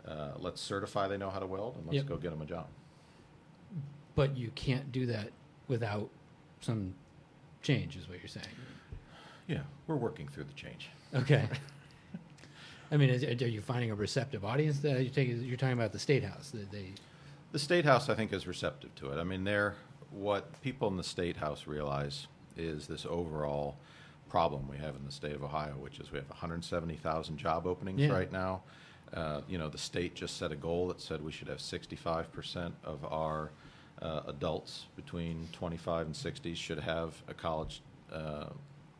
uh, 0.07 0.33
let's 0.37 0.61
certify 0.61 1.07
they 1.07 1.17
know 1.17 1.31
how 1.31 1.39
to 1.39 1.47
weld 1.47 1.75
and 1.77 1.85
let's 1.87 1.95
Yep. 1.97 2.05
go 2.05 2.17
get 2.17 2.29
them 2.29 2.41
a 2.41 2.45
job. 2.45 2.67
But 4.15 4.37
you 4.37 4.51
can't 4.55 4.91
do 4.91 5.05
that 5.07 5.31
without 5.67 6.09
some 6.61 6.93
change, 7.63 7.97
is 7.97 8.07
what 8.07 8.19
you're 8.19 8.27
saying. 8.27 8.45
Yeah, 9.47 9.63
we're 9.87 9.95
working 9.95 10.27
through 10.27 10.43
the 10.45 10.53
change. 10.53 10.89
Okay. 11.13 11.47
I 12.91 12.97
mean, 12.97 13.09
is, 13.09 13.23
are 13.23 13.47
you 13.47 13.61
finding 13.61 13.89
a 13.89 13.95
receptive 13.95 14.43
audience 14.45 14.79
that 14.79 15.01
you 15.03 15.09
take, 15.09 15.29
you're 15.29 15.57
talking 15.57 15.73
about 15.73 15.91
the 15.93 15.99
State 15.99 16.23
House, 16.23 16.51
that 16.51 16.69
they, 16.71 16.91
The 17.51 17.59
State 17.59 17.85
House, 17.85 18.09
I 18.09 18.15
think, 18.15 18.31
is 18.33 18.47
receptive 18.47 18.93
to 18.95 19.11
it. 19.11 19.19
I 19.19 19.23
mean, 19.23 19.43
they're, 19.43 19.75
what 20.09 20.61
people 20.61 20.87
in 20.87 20.97
the 20.97 21.03
State 21.03 21.37
House 21.37 21.67
realize 21.67 22.27
is 22.57 22.87
this 22.87 23.05
overall 23.05 23.75
problem 24.29 24.67
we 24.69 24.77
have 24.77 24.95
in 24.95 25.03
the 25.05 25.11
state 25.11 25.35
of 25.35 25.43
Ohio, 25.43 25.73
which 25.77 25.99
is 25.99 26.11
we 26.11 26.17
have 26.19 26.29
170,000 26.29 27.37
job 27.37 27.67
openings 27.67 27.99
Yeah. 27.99 28.09
right 28.13 28.31
now. 28.31 28.61
Uh, 29.13 29.41
you 29.49 29.57
know, 29.57 29.67
the 29.67 29.77
state 29.77 30.15
just 30.15 30.37
set 30.37 30.53
a 30.53 30.55
goal 30.55 30.87
that 30.87 31.01
said 31.01 31.21
we 31.21 31.33
should 31.33 31.49
have 31.49 31.57
65% 31.57 32.71
of 32.85 33.03
our 33.11 33.51
uh, 34.01 34.21
adults 34.27 34.85
between 34.95 35.49
25 35.51 36.05
and 36.05 36.15
60 36.15 36.55
should 36.55 36.79
have 36.79 37.21
a 37.27 37.33
college 37.33 37.81
uh, 38.13 38.45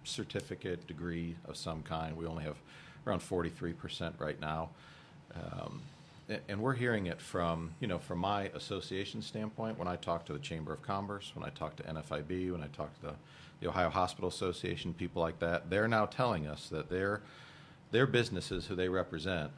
certificate, 0.03 0.86
degree 0.88 1.36
of 1.46 1.55
some 1.55 1.81
kind. 1.84 2.17
We 2.17 2.25
only 2.25 2.43
have 2.43 2.58
around 3.08 3.22
43% 3.22 4.20
right 4.20 4.39
now. 4.41 4.70
Um, 5.34 5.81
and 6.47 6.61
we're 6.61 6.73
hearing 6.73 7.07
it 7.07 7.21
from, 7.21 7.71
you 7.79 7.88
know, 7.88 8.00
from 8.00 8.19
my 8.19 8.43
association 8.55 9.21
standpoint, 9.21 9.77
when 9.77 9.88
I 9.88 9.95
talk 9.95 10.25
to 10.25 10.33
the 10.33 10.39
Chamber 10.39 10.73
of 10.73 10.81
Commerce, 10.81 11.31
when 11.35 11.45
I 11.45 11.50
talk 11.50 11.75
to 11.77 11.83
NFIB, 11.83 12.51
when 12.51 12.63
I 12.63 12.67
talk 12.67 12.93
to 13.00 13.07
the, 13.07 13.13
the 13.59 13.69
Ohio 13.69 13.89
Hospital 13.89 14.29
Association, 14.29 14.93
people 14.93 15.21
like 15.21 15.39
that, 15.39 15.69
they're 15.69 15.88
now 15.88 16.05
telling 16.05 16.47
us 16.47 16.69
that 16.69 16.89
their, 16.89 17.21
their 17.91 18.07
businesses 18.07 18.67
who 18.67 18.75
they 18.75 18.89
represent 18.89 19.51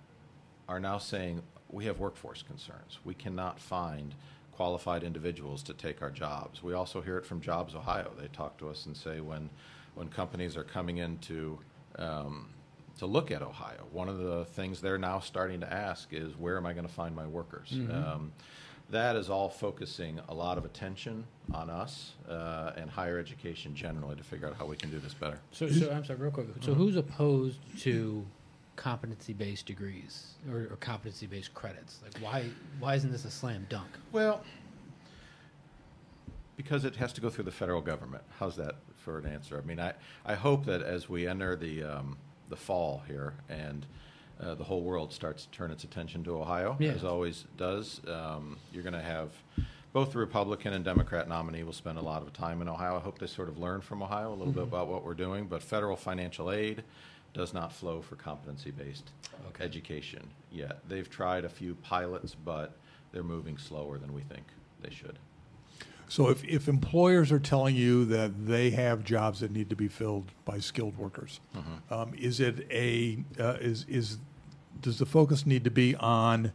are 0.68 0.80
now 0.80 0.98
saying, 0.98 1.42
we 1.70 1.86
have 1.86 2.00
workforce 2.00 2.44
concerns. 2.44 3.00
We 3.04 3.14
cannot 3.14 3.60
find 3.60 4.14
qualified 4.52 5.04
individuals 5.04 5.64
to 5.64 5.74
take 5.74 6.02
our 6.02 6.12
jobs. 6.12 6.62
We 6.62 6.74
also 6.74 7.02
hear 7.02 7.18
it 7.18 7.26
from 7.26 7.42
Jobs 7.42 7.74
Ohio. 7.76 8.12
They 8.20 8.28
talk 8.28 8.58
to 8.60 8.70
us 8.70 8.86
and 8.86 8.96
say 8.96 9.20
when, 9.20 9.50
when 9.96 10.10
companies 10.10 10.56
are 10.56 10.64
coming 10.64 10.98
into 10.98 11.58
um, 11.98 12.50
to 13.00 13.06
look 13.06 13.32
at 13.32 13.42
Ohio, 13.42 13.86
one 13.92 14.08
of 14.08 14.20
the 14.20 14.46
things 14.46 14.82
they're 14.82 14.98
now 14.98 15.20
starting 15.20 15.60
to 15.62 15.74
ask 15.74 16.10
is, 16.12 16.38
where 16.38 16.58
am 16.58 16.66
I 16.66 16.74
going 16.74 16.88
to 16.88 16.94
find 16.94 17.16
my 17.16 17.26
workers? 17.26 17.74
Um, 17.92 18.32
that 18.90 19.16
is 19.16 19.30
all 19.30 19.50
focusing 19.50 20.20
a 20.30 20.34
lot 20.34 20.58
of 20.58 20.66
attention 20.66 21.26
on 21.54 21.70
us 21.70 22.12
uh, 22.30 22.74
and 22.76 22.90
higher 22.90 23.18
education 23.18 23.74
generally 23.74 24.16
to 24.16 24.24
figure 24.24 24.48
out 24.48 24.56
how 24.56 24.66
we 24.66 24.76
can 24.76 24.92
do 24.92 25.00
this 25.00 25.14
better. 25.14 25.40
So, 25.52 25.68
so 25.70 25.92
I'm 25.92 26.06
sorry, 26.06 26.20
real 26.20 26.32
quick. 26.32 26.48
So, 26.62 26.74
who's 26.76 26.96
opposed 26.96 27.58
to 27.80 28.24
competency-based 28.76 29.66
degrees 29.66 30.34
or, 30.52 30.68
or 30.70 30.78
competency-based 30.80 31.54
credits? 31.54 32.02
Like, 32.04 32.18
why 32.22 32.46
why 32.80 32.96
isn't 32.96 33.12
this 33.12 33.26
a 33.26 33.32
slam 33.32 33.66
dunk? 33.70 33.90
Well, 34.12 34.44
because 36.56 36.86
it 36.86 36.96
has 36.98 37.14
to 37.14 37.22
go 37.22 37.30
through 37.30 37.46
the 37.46 37.52
federal 37.52 37.82
government. 37.82 38.24
How's 38.38 38.56
that 38.58 38.76
for 38.96 39.18
an 39.18 39.26
answer? 39.26 39.58
I 39.58 39.66
mean, 39.66 39.80
I, 39.80 39.94
I 40.26 40.36
hope 40.36 40.66
that 40.66 40.82
as 40.84 41.10
we 41.10 41.28
enter 41.28 41.56
the, 41.56 41.84
um, 41.84 42.18
the 42.50 42.56
fall 42.56 43.04
here 43.08 43.34
and 43.50 43.86
uh, 44.42 44.56
the 44.56 44.64
whole 44.64 44.82
world 44.82 45.14
starts 45.14 45.44
to 45.46 45.52
turn 45.52 45.72
its 45.72 45.84
attention 45.84 46.24
to 46.24 46.36
Ohio, 46.38 46.76
Yeah. 46.80 46.92
as 46.92 47.04
always 47.04 47.46
does, 47.58 48.02
um, 48.08 48.58
you're 48.74 48.84
going 48.84 48.94
to 48.94 49.02
have 49.02 49.30
both 49.94 50.12
the 50.14 50.18
Republican 50.18 50.74
and 50.74 50.84
Democrat 50.84 51.30
nominee 51.30 51.64
will 51.64 51.72
spend 51.72 51.98
a 52.00 52.02
lot 52.02 52.24
of 52.24 52.34
time 52.34 52.62
in 52.62 52.68
Ohio. 52.68 52.98
I 52.98 53.00
hope 53.00 53.20
they 53.20 53.28
sort 53.28 53.48
of 53.48 53.60
learn 53.60 53.80
from 53.82 54.02
Ohio 54.02 54.30
a 54.34 54.36
little 54.36 54.52
bit 54.52 54.64
about 54.64 54.88
what 54.88 55.06
we're 55.06 55.14
doing, 55.14 55.46
but 55.46 55.62
federal 55.62 55.96
financial 55.96 56.52
aid 56.52 56.84
does 57.34 57.54
not 57.54 57.72
flow 57.72 58.02
for 58.02 58.16
competency-based 58.16 59.12
Okay. 59.50 59.64
education 59.64 60.28
yet. 60.52 60.80
They've 60.90 61.10
tried 61.10 61.46
a 61.46 61.50
few 61.50 61.76
pilots, 61.76 62.36
but 62.44 62.76
they're 63.12 63.24
moving 63.24 63.58
slower 63.60 63.98
than 64.00 64.14
we 64.14 64.22
think 64.22 64.46
they 64.82 64.90
should. 64.90 65.20
So 66.14 66.30
if, 66.30 66.44
if 66.46 66.68
employers 66.68 67.32
are 67.32 67.40
telling 67.40 67.76
you 67.76 68.06
that 68.06 68.46
they 68.46 68.70
have 68.70 69.04
jobs 69.04 69.40
that 69.40 69.50
need 69.50 69.72
to 69.72 69.76
be 69.76 69.88
filled 69.88 70.26
by 70.46 70.60
skilled 70.60 70.96
workers, 70.96 71.40
um, 71.90 72.14
is 72.14 72.40
it 72.40 72.68
a 72.70 73.18
uh, 73.40 73.58
is 73.60 73.84
is 73.90 74.20
does 74.80 75.00
the 75.00 75.08
focus 75.08 75.48
need 75.48 75.64
to 75.64 75.72
be 75.72 75.96
on 75.96 76.52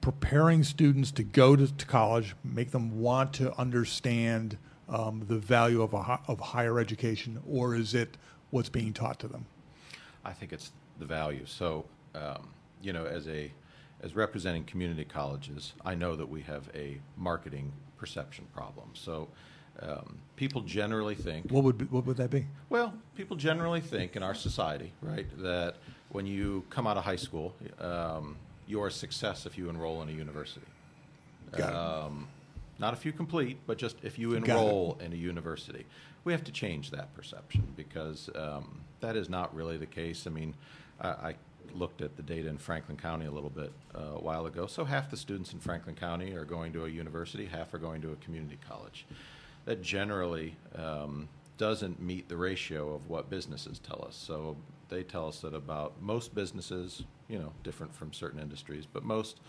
preparing 0.00 0.64
students 0.64 1.10
to 1.10 1.22
go 1.22 1.54
to, 1.56 1.70
to 1.76 1.84
college, 1.84 2.34
make 2.42 2.70
them 2.70 2.98
want 2.98 3.34
to 3.34 3.54
understand 3.60 4.56
um, 4.88 5.22
the 5.28 5.36
value 5.36 5.82
of 5.82 5.92
a 5.92 6.18
of 6.26 6.40
higher 6.40 6.80
education, 6.80 7.42
or 7.46 7.74
is 7.74 7.92
it 7.92 8.16
what's 8.48 8.70
being 8.70 8.94
taught 8.94 9.20
to 9.20 9.28
them? 9.28 9.44
I 10.24 10.32
think 10.32 10.54
it's 10.54 10.72
the 10.98 11.04
value. 11.04 11.44
So, 11.44 11.84
um, 12.14 12.48
you 12.80 12.94
know, 12.94 13.04
as 13.04 13.28
a 13.28 13.52
as 14.00 14.16
representing 14.16 14.64
community 14.64 15.04
colleges, 15.04 15.74
I 15.84 15.94
know 15.94 16.16
that 16.16 16.30
we 16.30 16.40
have 16.44 16.70
a 16.74 16.98
marketing 17.18 17.74
perception 17.96 18.46
problem. 18.54 18.90
So, 18.94 19.28
um, 19.80 20.18
people 20.36 20.62
generally 20.62 21.14
think 21.14 21.50
What 21.50 21.64
would 21.64 21.78
be, 21.78 21.84
what 21.86 22.06
would 22.06 22.16
that 22.16 22.30
be? 22.30 22.46
Well, 22.70 22.94
people 23.14 23.36
generally 23.36 23.80
think 23.80 24.16
in 24.16 24.22
our 24.22 24.34
society, 24.34 24.92
right, 25.02 25.26
that 25.42 25.76
when 26.10 26.26
you 26.26 26.64
come 26.70 26.86
out 26.86 26.96
of 26.96 27.04
high 27.04 27.16
school, 27.16 27.54
um, 27.80 28.36
you're 28.66 28.86
a 28.86 28.90
success 28.90 29.46
if 29.46 29.58
you 29.58 29.68
enroll 29.68 30.02
in 30.02 30.08
a 30.08 30.12
university. 30.12 30.66
Got 31.52 31.70
it. 31.70 31.76
Um, 31.76 32.28
not 32.78 32.94
if 32.94 33.04
you 33.04 33.12
complete, 33.12 33.58
but 33.66 33.78
just 33.78 33.96
if 34.02 34.18
you 34.18 34.34
enroll 34.34 34.98
in 35.00 35.12
a 35.12 35.16
university. 35.16 35.86
We 36.24 36.32
have 36.32 36.44
to 36.44 36.52
change 36.52 36.90
that 36.90 37.14
perception 37.14 37.66
because 37.76 38.28
um, 38.34 38.80
that 39.00 39.16
is 39.16 39.28
not 39.28 39.54
really 39.54 39.76
the 39.76 39.86
case. 39.86 40.26
I 40.26 40.30
mean, 40.30 40.54
I, 41.00 41.08
I 41.08 41.34
looked 41.74 42.02
at 42.02 42.16
the 42.16 42.22
data 42.22 42.48
in 42.48 42.58
Franklin 42.58 42.96
County 42.96 43.26
a 43.26 43.30
little 43.30 43.50
bit 43.50 43.72
uh, 43.94 44.16
a 44.16 44.20
while 44.20 44.46
ago. 44.46 44.66
So 44.66 44.84
half 44.84 45.10
the 45.10 45.16
students 45.16 45.52
in 45.52 45.60
Franklin 45.60 45.94
County 45.94 46.34
are 46.34 46.44
going 46.44 46.72
to 46.74 46.84
a 46.84 46.88
university, 46.88 47.46
half 47.46 47.72
are 47.74 47.78
going 47.78 48.02
to 48.02 48.12
a 48.12 48.16
community 48.16 48.58
college. 48.68 49.06
That 49.64 49.82
generally 49.82 50.56
um, 50.76 51.28
doesn't 51.58 52.00
meet 52.00 52.28
the 52.28 52.36
ratio 52.36 52.94
of 52.94 53.08
what 53.08 53.30
businesses 53.30 53.78
tell 53.78 54.04
us. 54.06 54.14
So 54.14 54.56
they 54.88 55.02
tell 55.02 55.28
us 55.28 55.40
that 55.40 55.54
about 55.54 56.00
most 56.00 56.34
businesses, 56.34 57.02
you 57.28 57.38
know, 57.38 57.52
different 57.64 57.94
from 57.94 58.12
certain 58.12 58.40
industries, 58.40 58.86
but 58.86 59.04
most 59.04 59.40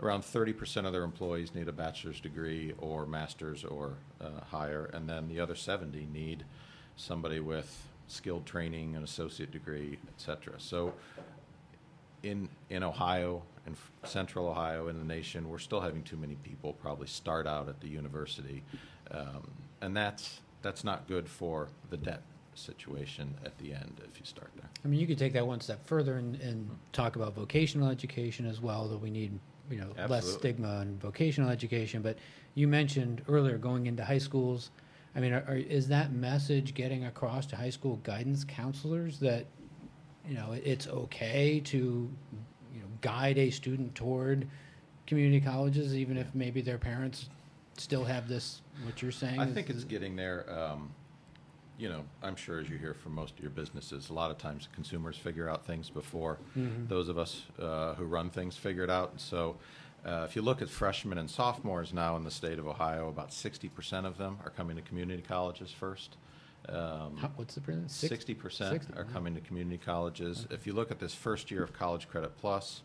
around 0.00 0.22
30% 0.22 0.86
of 0.86 0.92
their 0.92 1.04
employees 1.04 1.54
need 1.54 1.68
a 1.68 1.72
bachelor's 1.72 2.20
degree 2.20 2.74
or 2.78 3.06
master's 3.06 3.64
or 3.64 3.94
uh, 4.20 4.40
higher, 4.50 4.90
and 4.92 5.08
then 5.08 5.28
the 5.28 5.40
other 5.40 5.54
70 5.54 6.08
need 6.12 6.44
somebody 6.96 7.40
with 7.40 7.88
skilled 8.08 8.44
training, 8.44 8.94
an 8.96 9.02
associate 9.02 9.50
degree, 9.50 9.98
et 10.06 10.20
cetera. 10.20 10.54
So 10.58 10.92
in 12.22 12.48
in 12.70 12.82
Ohio 12.82 13.42
and 13.66 13.76
central 14.04 14.48
Ohio 14.48 14.88
in 14.88 14.98
the 14.98 15.04
nation, 15.04 15.48
we're 15.48 15.58
still 15.58 15.80
having 15.80 16.02
too 16.02 16.16
many 16.16 16.34
people 16.36 16.72
probably 16.72 17.06
start 17.06 17.46
out 17.46 17.68
at 17.68 17.80
the 17.80 17.88
university, 17.88 18.62
um, 19.10 19.50
and 19.80 19.96
that's 19.96 20.40
that's 20.62 20.84
not 20.84 21.08
good 21.08 21.28
for 21.28 21.68
the 21.90 21.96
debt 21.96 22.22
situation 22.54 23.34
at 23.44 23.56
the 23.58 23.72
end 23.72 24.00
if 24.04 24.20
you 24.20 24.26
start 24.26 24.50
there. 24.56 24.68
I 24.84 24.88
mean, 24.88 25.00
you 25.00 25.06
could 25.06 25.18
take 25.18 25.32
that 25.32 25.46
one 25.46 25.60
step 25.60 25.86
further 25.86 26.18
and, 26.18 26.36
and 26.36 26.68
talk 26.92 27.16
about 27.16 27.34
vocational 27.34 27.88
education 27.88 28.46
as 28.46 28.60
well. 28.60 28.88
That 28.88 28.98
we 28.98 29.10
need, 29.10 29.38
you 29.70 29.78
know, 29.78 30.06
less 30.08 30.30
stigma 30.30 30.68
on 30.68 30.98
vocational 30.98 31.50
education. 31.50 32.02
But 32.02 32.18
you 32.54 32.68
mentioned 32.68 33.22
earlier 33.28 33.58
going 33.58 33.86
into 33.86 34.04
high 34.04 34.18
schools. 34.18 34.70
I 35.14 35.20
mean, 35.20 35.32
are, 35.32 35.44
are, 35.46 35.56
is 35.56 35.88
that 35.88 36.12
message 36.12 36.74
getting 36.74 37.04
across 37.04 37.46
to 37.46 37.56
high 37.56 37.70
school 37.70 37.96
guidance 38.02 38.44
counselors 38.44 39.18
that, 39.20 39.46
you 40.28 40.34
know, 40.34 40.52
it's 40.52 40.86
okay 40.86 41.60
to, 41.60 41.76
you 41.76 42.80
know, 42.80 42.86
guide 43.00 43.38
a 43.38 43.50
student 43.50 43.94
toward 43.94 44.46
community 45.06 45.40
colleges, 45.40 45.94
even 45.96 46.16
if 46.16 46.34
maybe 46.34 46.60
their 46.60 46.78
parents 46.78 47.28
still 47.76 48.04
have 48.04 48.28
this. 48.28 48.60
What 48.84 49.02
you're 49.02 49.10
saying? 49.12 49.40
I 49.40 49.46
is- 49.48 49.54
think 49.54 49.70
it's 49.70 49.84
getting 49.84 50.16
there. 50.16 50.48
Um, 50.52 50.90
you 51.78 51.88
know, 51.88 52.04
I'm 52.22 52.36
sure 52.36 52.60
as 52.60 52.68
you 52.68 52.78
hear 52.78 52.94
from 52.94 53.14
most 53.14 53.34
of 53.34 53.40
your 53.40 53.50
businesses, 53.50 54.10
a 54.10 54.12
lot 54.12 54.30
of 54.30 54.38
times 54.38 54.68
consumers 54.72 55.16
figure 55.16 55.48
out 55.48 55.66
things 55.66 55.90
before 55.90 56.38
Mhm. 56.56 56.86
those 56.88 57.08
of 57.08 57.18
us 57.18 57.42
uh, 57.58 57.94
who 57.94 58.04
run 58.04 58.30
things 58.30 58.56
figure 58.56 58.84
it 58.84 58.90
out. 58.90 59.10
And 59.10 59.20
so, 59.20 59.56
uh, 60.04 60.24
if 60.28 60.36
you 60.36 60.42
look 60.42 60.62
at 60.62 60.68
freshmen 60.68 61.18
and 61.18 61.28
sophomores 61.30 61.92
now 61.92 62.16
in 62.16 62.24
the 62.24 62.30
state 62.30 62.58
of 62.58 62.66
Ohio, 62.66 63.08
about 63.08 63.32
60% 63.32 64.06
of 64.06 64.18
them 64.18 64.38
are 64.44 64.50
coming 64.50 64.76
to 64.76 64.82
community 64.82 65.22
colleges 65.22 65.72
first. 65.72 66.16
Um, 66.68 67.16
How- 67.16 67.32
what's 67.36 67.54
the 67.54 67.60
percentage? 67.60 67.90
Six- 67.90 68.08
Sixty 68.10 68.34
percent 68.34 68.70
60, 68.72 68.94
are 68.94 69.04
wow. 69.04 69.10
coming 69.12 69.34
to 69.34 69.40
community 69.40 69.78
colleges. 69.78 70.46
If 70.50 70.66
you 70.66 70.72
look 70.72 70.90
at 70.90 70.98
this 70.98 71.14
first 71.14 71.50
year 71.50 71.62
of 71.62 71.72
College 71.72 72.08
Credit 72.08 72.36
Plus, 72.36 72.82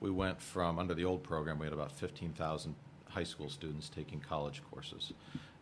we 0.00 0.10
went 0.10 0.40
from, 0.40 0.78
under 0.78 0.94
the 0.94 1.04
old 1.04 1.22
program, 1.22 1.58
we 1.58 1.66
had 1.66 1.72
about 1.72 1.92
fifteen 1.92 2.32
thousand 2.32 2.74
high 3.08 3.24
school 3.24 3.48
students 3.48 3.88
taking 3.88 4.20
college 4.20 4.60
courses. 4.70 5.12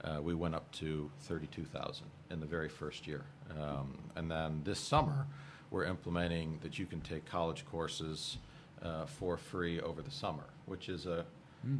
Uh, 0.03 0.21
we 0.21 0.35
went 0.35 0.55
up 0.55 0.71
to 0.73 1.11
thirty-two 1.21 1.65
thousand 1.65 2.07
in 2.31 2.41
the 2.41 2.47
very 2.47 2.69
first 2.69 3.07
year. 3.07 3.25
Um, 3.51 3.97
and 4.17 4.31
then 4.31 4.63
this 4.65 4.81
summer, 4.81 5.27
we're 5.71 5.85
implementing 5.85 6.59
that 6.63 6.79
you 6.79 6.87
can 6.87 7.01
take 7.01 7.25
college 7.27 7.65
courses 7.67 8.39
uh, 8.83 9.07
for 9.07 9.37
free 9.37 9.81
over 9.81 10.03
the 10.03 10.11
summer, 10.11 10.45
which 10.67 10.89
is 10.89 11.07
a, 11.07 11.25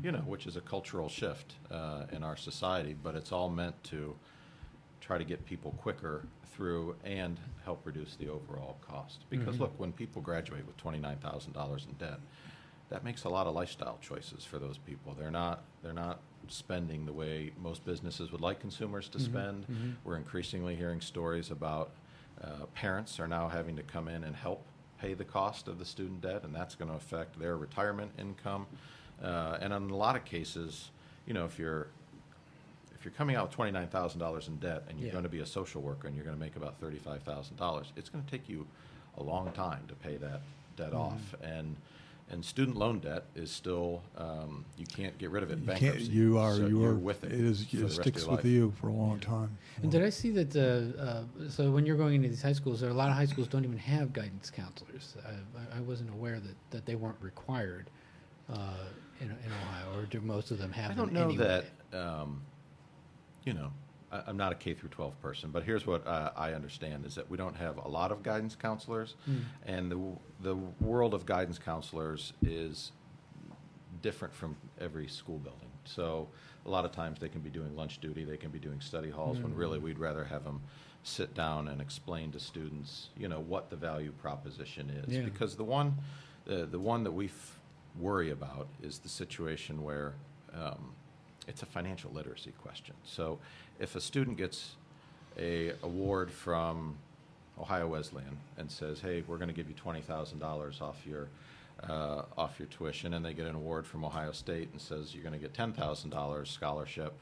you 0.05 0.13
know, 0.13 0.21
which 0.21 0.47
is 0.47 0.57
a 0.57 0.61
cultural 0.61 1.09
shift 1.09 1.55
uh, 1.71 2.05
in 2.13 2.23
our 2.23 2.37
society, 2.37 2.95
but 3.03 3.17
it's 3.17 3.33
all 3.33 3.49
meant 3.49 3.83
to 3.85 4.15
try 5.03 5.19
to 5.19 5.25
get 5.25 5.45
people 5.45 5.73
quicker 5.73 6.25
through 6.55 6.95
and 7.05 7.39
help 7.65 7.85
reduce 7.85 8.15
the 8.17 8.29
overall 8.29 8.79
cost. 8.81 9.25
Because 9.29 9.57
Mhm. 9.57 9.61
look, 9.61 9.79
when 9.81 9.93
people 9.93 10.23
graduate 10.23 10.67
with 10.67 10.77
twenty-nine 10.77 11.19
thousand 11.19 11.53
dollars 11.53 11.87
in 11.87 11.95
debt, 11.97 12.21
that 12.89 13.03
makes 13.05 13.25
a 13.25 13.29
lot 13.29 13.47
of 13.47 13.55
lifestyle 13.55 13.99
choices 14.01 14.45
for 14.45 14.59
those 14.59 14.79
people. 14.79 15.15
They're 15.19 15.31
not 15.31 15.65
they're 15.83 15.93
not 15.93 16.21
spending 16.49 17.07
the 17.07 17.13
way 17.13 17.53
most 17.61 17.85
businesses 17.85 18.31
would 18.33 18.41
like 18.41 18.61
consumers 18.61 19.09
to 19.11 19.19
Mhm, 19.19 19.23
spend. 19.25 19.67
mhm. 19.69 19.95
We're 20.05 20.17
increasingly 20.17 20.77
hearing 20.77 21.01
stories 21.01 21.51
about 21.51 21.93
uh, 22.43 22.67
parents 22.75 23.19
are 23.21 23.29
now 23.29 23.49
having 23.49 23.77
to 23.77 23.83
come 23.83 24.09
in 24.09 24.25
and 24.25 24.35
help 24.35 24.65
pay 24.99 25.15
the 25.15 25.25
cost 25.25 25.69
of 25.69 25.79
the 25.79 25.85
student 25.85 26.21
debt, 26.21 26.43
and 26.45 26.55
that's 26.55 26.75
going 26.75 26.91
to 26.91 26.97
affect 26.97 27.39
their 27.39 27.57
retirement 27.57 28.13
income. 28.19 28.67
Uh, 29.23 29.57
and 29.61 29.73
in 29.73 29.91
a 29.91 29.97
lot 29.97 30.17
of 30.17 30.25
cases, 30.25 30.91
you 31.27 31.33
know, 31.35 31.45
if 31.45 31.59
you're 31.59 31.89
if 33.03 33.07
you're 33.07 33.13
coming 33.19 33.35
out 33.35 33.47
with 33.49 33.55
twenty 33.57 33.73
nine 33.73 33.89
thousand 33.89 34.21
dollars 34.21 34.47
in 34.47 34.57
debt 34.59 34.85
and 34.89 34.97
you're 34.97 35.09
Yeah. 35.09 35.13
going 35.13 35.25
to 35.25 35.29
be 35.29 35.41
a 35.41 35.47
social 35.47 35.83
worker 35.83 36.07
and 36.07 36.15
you're 36.15 36.25
going 36.25 36.37
to 36.37 36.41
make 36.41 36.55
about 36.55 36.79
thirty 36.79 36.99
five 36.99 37.23
thousand 37.25 37.57
dollars, 37.57 37.93
it's 37.97 38.09
going 38.09 38.23
to 38.25 38.31
take 38.31 38.49
you 38.49 38.65
a 39.19 39.23
long 39.25 39.51
time 39.51 39.81
to 39.89 39.95
pay 39.95 40.17
that 40.19 40.41
debt 40.77 40.91
Mm-hmm. 40.93 40.97
off. 40.97 41.35
And 41.43 41.75
and 42.31 42.45
student 42.45 42.77
loan 42.77 43.01
debt 43.01 43.25
is 43.35 43.51
still 43.51 44.03
um, 44.17 44.65
you 44.79 44.87
can't 44.87 45.19
get 45.19 45.31
rid 45.33 45.43
of 45.43 45.51
it 45.51 45.55
in 45.55 45.61
You 45.63 45.67
can't- 45.67 45.81
bankruptcy. 45.81 46.13
You 46.13 46.39
are 46.39 46.55
So 46.55 46.67
you 46.69 46.81
you're 46.83 46.95
with 46.95 47.25
it. 47.25 47.33
It 47.33 47.41
is 47.41 47.67
it 47.73 47.91
sticks 47.91 48.25
with 48.25 48.45
you 48.45 48.73
for 48.81 48.87
a 48.87 48.93
long 48.93 49.19
time. 49.19 49.59
And 49.83 49.91
did 49.91 50.05
I 50.05 50.11
see 50.11 50.31
that, 50.31 50.55
uh, 50.55 51.03
uh, 51.03 51.49
so 51.51 51.73
when 51.73 51.85
you're 51.85 51.97
going 51.97 52.15
into 52.15 52.29
these 52.29 52.41
high 52.41 52.53
schools, 52.53 52.79
there 52.81 52.89
are 52.89 52.93
a 52.93 52.97
lot 52.97 53.09
of 53.09 53.17
high 53.17 53.27
schools 53.27 53.49
don't 53.49 53.65
even 53.65 53.77
have 53.79 54.13
guidance 54.13 54.49
counselors. 54.49 55.17
I, 55.27 55.31
I- 55.75 55.79
I 55.79 55.81
wasn't 55.81 56.11
aware 56.11 56.39
that, 56.39 56.55
that 56.71 56.87
they 56.87 56.95
weren't 56.95 57.21
required. 57.21 57.91
uh, 58.49 58.57
in, 59.21 59.29
in 59.31 59.53
Ohio, 59.63 59.99
or 60.01 60.05
do 60.07 60.21
most 60.21 60.51
of 60.51 60.59
them 60.59 60.73
have 60.73 60.91
I 60.91 60.95
them 60.95 61.05
don't 61.07 61.13
know 61.13 61.29
anyway? 61.29 61.63
that, 61.93 61.99
um, 61.99 62.41
you 63.45 63.53
know, 63.55 63.71
I, 64.11 64.23
I'm 64.27 64.37
not 64.37 64.53
a 64.53 64.55
K 64.55 64.75
through 64.75 64.91
12 64.91 65.21
person, 65.23 65.51
but 65.51 65.63
here's 65.65 65.87
what 65.87 66.07
uh, 66.07 66.31
I 66.37 66.53
understand 66.53 67.05
is 67.07 67.15
that 67.15 67.29
we 67.31 67.37
don't 67.37 67.57
have 67.57 67.77
a 67.79 67.89
lot 67.89 68.13
of 68.13 68.23
guidance 68.23 68.55
counselors, 68.57 69.15
Hmm. 69.25 69.37
and 69.67 69.91
the, 69.91 70.01
the 70.41 70.57
world 70.81 71.15
of 71.15 71.27
guidance 71.27 71.59
counselors 71.59 72.33
is 72.43 72.93
different 74.03 74.35
from 74.35 74.57
every 74.81 75.07
school 75.09 75.39
building. 75.39 75.69
So 75.85 76.29
a 76.67 76.71
lot 76.71 76.85
of 76.85 76.93
times 76.93 77.19
they 77.21 77.29
can 77.29 77.41
be 77.41 77.51
doing 77.51 77.75
lunch 77.77 78.01
duty, 78.01 78.25
they 78.25 78.37
can 78.37 78.51
be 78.51 78.59
doing 78.59 78.81
study 78.81 79.11
halls, 79.11 79.39
when 79.39 79.55
really 79.55 79.79
Mm. 79.79 79.83
we'd 79.83 79.99
rather 79.99 80.25
have 80.25 80.45
them 80.45 80.61
sit 81.05 81.35
down 81.35 81.67
and 81.69 81.81
explain 81.81 82.31
to 82.33 82.39
students, 82.41 83.09
you 83.17 83.29
know, 83.29 83.41
what 83.41 83.71
the 83.71 83.77
value 83.77 84.13
proposition 84.13 84.89
is. 84.91 85.13
Yeah. 85.13 85.23
Because 85.23 85.57
the 85.57 85.65
one, 85.65 85.97
the, 86.45 86.67
the 86.67 86.79
one 86.79 87.03
that 87.05 87.11
we 87.11 87.27
f- 87.27 87.59
worry 87.99 88.31
about 88.31 88.69
is 88.83 88.99
the 89.01 89.09
situation 89.09 89.83
where 89.83 90.15
um, 90.55 90.93
it's 91.49 91.63
a 91.63 91.67
financial 91.67 92.11
literacy 92.13 92.53
question. 92.63 92.95
So 93.05 93.39
if 93.81 93.97
a 93.97 94.01
student 94.01 94.37
gets 94.37 94.77
a 95.39 95.73
award 95.83 96.31
from 96.31 96.97
Ohio 97.61 97.89
Wesleyan 97.89 98.37
and 98.59 98.71
says, 98.71 99.01
"Hey, 99.01 99.23
we're 99.27 99.39
going 99.39 99.49
to 99.49 99.55
give 99.55 99.69
you 99.69 99.75
twenty 99.75 100.01
thousand 100.01 100.39
dollars 100.39 100.81
off 100.81 101.05
your 101.07 101.29
uh, 101.89 102.23
off 102.37 102.59
your 102.59 102.69
tuition," 102.69 103.15
and 103.15 103.25
they 103.25 103.33
get 103.35 103.47
an 103.47 103.55
award 103.55 103.87
from 103.87 104.05
Ohio 104.05 104.33
State 104.33 104.71
and 104.73 104.81
says 104.81 105.15
you're 105.15 105.23
going 105.25 105.35
to 105.35 105.39
get 105.39 105.53
ten 105.55 105.73
thousand 105.73 106.11
dollars 106.11 106.51
scholarship, 106.51 107.13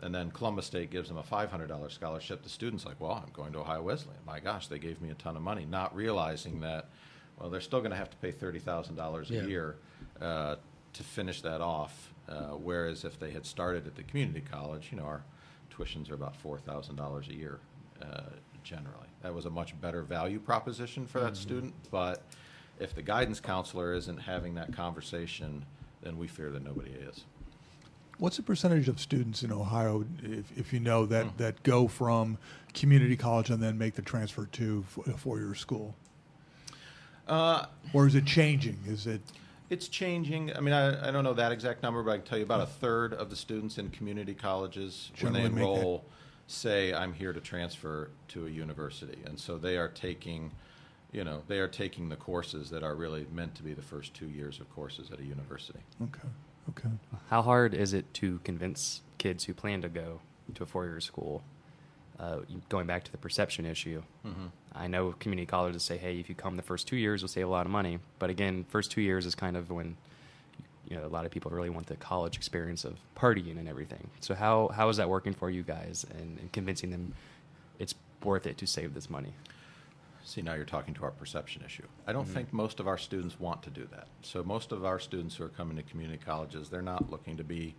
and 0.00 0.14
then 0.14 0.30
Columbus 0.30 0.66
State 0.66 0.90
gives 0.90 1.08
them 1.08 1.18
a 1.18 1.22
five 1.22 1.50
hundred 1.50 1.68
dollars 1.68 1.92
scholarship, 1.92 2.42
the 2.42 2.48
student's 2.48 2.84
like, 2.86 3.00
"Well, 3.00 3.12
I'm 3.24 3.32
going 3.32 3.52
to 3.52 3.58
Ohio 3.60 3.82
Wesleyan. 3.82 4.20
My 4.26 4.40
gosh, 4.40 4.68
they 4.68 4.78
gave 4.78 5.00
me 5.00 5.10
a 5.10 5.14
ton 5.14 5.36
of 5.36 5.42
money," 5.42 5.66
not 5.68 5.94
realizing 5.94 6.60
that, 6.60 6.86
well, 7.38 7.50
they're 7.50 7.60
still 7.60 7.80
going 7.80 7.90
to 7.92 7.96
have 7.96 8.10
to 8.10 8.16
pay 8.18 8.30
thirty 8.32 8.58
thousand 8.60 8.96
dollars 8.96 9.30
Yeah. 9.30 9.40
a 9.42 9.46
year 9.46 9.76
uh, 10.20 10.56
to 10.94 11.02
finish 11.02 11.42
that 11.42 11.60
off. 11.60 12.12
Uh, 12.28 12.56
whereas 12.56 13.04
if 13.04 13.18
they 13.18 13.30
had 13.30 13.46
started 13.46 13.86
at 13.86 13.94
the 13.96 14.02
community 14.02 14.42
college, 14.50 14.88
you 14.92 14.98
know, 14.98 15.04
our 15.04 15.22
tuitions 15.74 16.10
are 16.10 16.14
about 16.14 16.36
four 16.36 16.58
thousand 16.58 16.96
dollars 16.96 17.28
a 17.28 17.34
year 17.34 17.58
uh, 18.02 18.20
generally. 18.62 19.06
That 19.22 19.34
was 19.34 19.46
a 19.46 19.50
much 19.50 19.78
better 19.80 20.02
value 20.02 20.38
proposition 20.38 21.06
for 21.06 21.20
that 21.20 21.36
student. 21.36 21.74
But 21.90 22.22
if 22.78 22.94
the 22.94 23.02
guidance 23.02 23.40
counselor 23.40 23.94
isn't 23.94 24.18
having 24.18 24.54
that 24.56 24.72
conversation, 24.72 25.64
then 26.02 26.18
we 26.18 26.26
fear 26.28 26.50
that 26.50 26.62
nobody 26.64 26.90
is. 26.90 27.24
What's 28.18 28.36
the 28.36 28.42
percentage 28.42 28.88
of 28.88 29.00
students 29.00 29.42
in 29.42 29.52
Ohio, 29.52 30.04
if, 30.22 30.56
if 30.58 30.72
you 30.72 30.80
know, 30.80 31.06
that, 31.06 31.26
Hmm. 31.26 31.36
that 31.38 31.62
go 31.62 31.86
from 31.88 32.36
community 32.74 33.16
college 33.16 33.48
and 33.48 33.62
then 33.62 33.78
make 33.78 33.94
the 33.94 34.02
transfer 34.02 34.44
to 34.46 34.84
a 35.06 35.12
four-year 35.16 35.54
school? 35.54 35.94
Uh, 37.26 37.66
Or 37.92 38.06
is 38.06 38.14
it 38.14 38.24
changing? 38.26 38.78
Is 38.86 39.06
it, 39.06 39.20
It's 39.70 39.88
changing. 39.88 40.56
I 40.56 40.60
mean, 40.60 40.72
I, 40.74 41.08
I 41.08 41.10
don't 41.10 41.24
know 41.24 41.34
that 41.34 41.52
exact 41.52 41.82
number, 41.82 42.02
but 42.02 42.10
I 42.12 42.16
can 42.18 42.26
tell 42.26 42.38
you 42.38 42.44
about 42.44 42.62
a 42.62 42.66
third 42.66 43.12
of 43.12 43.28
the 43.30 43.36
students 43.36 43.78
in 43.78 43.90
community 43.90 44.34
colleges, 44.34 45.10
when 45.20 45.32
they 45.32 45.40
Generally 45.40 45.54
make 45.54 45.64
it. 45.64 45.78
enroll, 45.78 46.04
say, 46.46 46.94
I'm 46.94 47.12
here 47.12 47.32
to 47.32 47.40
transfer 47.40 48.10
to 48.28 48.46
a 48.46 48.50
university. 48.50 49.18
And 49.26 49.38
so 49.38 49.58
they 49.58 49.76
are 49.76 49.88
taking, 49.88 50.52
you 51.12 51.22
know, 51.24 51.42
they 51.48 51.58
are 51.58 51.68
taking 51.68 52.08
the 52.08 52.16
courses 52.16 52.70
that 52.70 52.82
are 52.82 52.94
really 52.94 53.26
meant 53.32 53.54
to 53.56 53.62
be 53.62 53.74
the 53.74 53.82
first 53.82 54.14
two 54.14 54.28
years 54.28 54.58
of 54.58 54.72
courses 54.74 55.10
at 55.10 55.20
a 55.20 55.24
university. 55.24 55.80
okay, 56.02 56.28
okay. 56.70 56.88
How 57.28 57.42
hard 57.42 57.74
is 57.74 57.92
it 57.92 58.12
to 58.14 58.40
convince 58.44 59.02
kids 59.18 59.44
who 59.44 59.52
plan 59.54 59.82
to 59.82 59.88
go 59.90 60.20
to 60.54 60.62
a 60.62 60.66
four-year 60.66 61.00
school? 61.00 61.42
Uh, 62.18 62.40
going 62.68 62.86
back 62.86 63.04
to 63.04 63.12
the 63.12 63.18
perception 63.18 63.64
issue, 63.64 64.02
I 64.74 64.88
know 64.88 65.14
community 65.20 65.46
colleges 65.46 65.84
say, 65.84 65.96
"Hey, 65.96 66.18
if 66.18 66.28
you 66.28 66.34
come 66.34 66.56
the 66.56 66.62
first 66.62 66.88
two 66.88 66.96
years, 66.96 67.20
you'll 67.22 67.28
save 67.28 67.46
a 67.46 67.50
lot 67.50 67.64
of 67.64 67.70
money." 67.70 68.00
But 68.18 68.28
again, 68.30 68.64
first 68.68 68.90
two 68.90 69.00
years 69.00 69.24
is 69.24 69.34
kind 69.36 69.56
of 69.56 69.70
when 69.70 69.96
you 70.88 70.96
know 70.96 71.06
a 71.06 71.08
lot 71.08 71.24
of 71.26 71.30
people 71.30 71.50
really 71.52 71.70
want 71.70 71.86
the 71.86 71.96
college 71.96 72.36
experience 72.36 72.84
of 72.84 72.96
partying 73.16 73.58
and 73.58 73.68
everything. 73.68 74.10
So 74.20 74.34
how 74.34 74.68
how 74.68 74.88
is 74.88 74.96
that 74.96 75.08
working 75.08 75.32
for 75.32 75.48
you 75.48 75.62
guys 75.62 76.04
and, 76.18 76.38
and 76.40 76.50
convincing 76.52 76.90
them 76.90 77.14
it's 77.78 77.94
worth 78.24 78.46
it 78.46 78.58
to 78.58 78.66
save 78.66 78.94
this 78.94 79.08
money? 79.08 79.32
See, 80.24 80.42
now 80.42 80.54
you're 80.54 80.64
talking 80.64 80.94
to 80.94 81.04
our 81.04 81.10
perception 81.12 81.62
issue. 81.64 81.86
I 82.06 82.12
don't 82.12 82.26
think 82.26 82.52
most 82.52 82.80
of 82.80 82.88
our 82.88 82.98
students 82.98 83.40
want 83.40 83.62
to 83.62 83.70
do 83.70 83.86
that. 83.92 84.08
So 84.22 84.42
most 84.42 84.72
of 84.72 84.84
our 84.84 84.98
students 84.98 85.36
who 85.36 85.44
are 85.44 85.48
coming 85.48 85.76
to 85.76 85.82
community 85.84 86.20
colleges, 86.22 86.68
they're 86.68 86.82
not 86.82 87.10
looking 87.10 87.36
to 87.38 87.44
be 87.44 87.76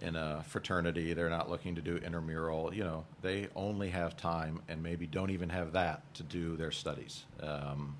in 0.00 0.16
a 0.16 0.44
fraternity. 0.46 1.12
They're 1.14 1.30
not 1.30 1.50
looking 1.50 1.74
to 1.74 1.82
do 1.82 1.96
intramural. 1.96 2.72
You 2.74 2.84
know, 2.84 3.04
they 3.22 3.48
only 3.54 3.90
have 3.90 4.16
time 4.16 4.62
and 4.68 4.82
maybe 4.82 5.06
don't 5.06 5.30
even 5.30 5.48
have 5.48 5.72
that 5.72 6.02
to 6.14 6.22
do 6.22 6.56
their 6.56 6.70
studies. 6.70 7.24
Um, 7.40 7.96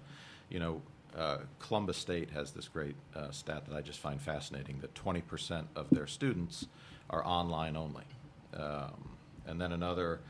you 0.49 0.59
know, 0.59 0.83
uh, 1.17 1.39
Columbus 1.59 1.97
State 1.97 2.31
has 2.31 2.53
this 2.53 2.69
great 2.69 2.95
uh, 3.15 3.31
stat 3.31 3.67
that 3.67 3.77
I 3.77 3.81
just 3.81 3.99
find 3.99 4.21
fascinating 4.21 4.79
that 4.81 4.95
20% 4.95 5.65
of 5.75 5.91
their 5.91 6.07
students 6.07 6.67
are 7.11 7.25
online 7.25 7.77
only. 7.77 8.05
Um, 8.55 9.11
and 9.47 9.61
then 9.61 9.73
another, 9.73 10.21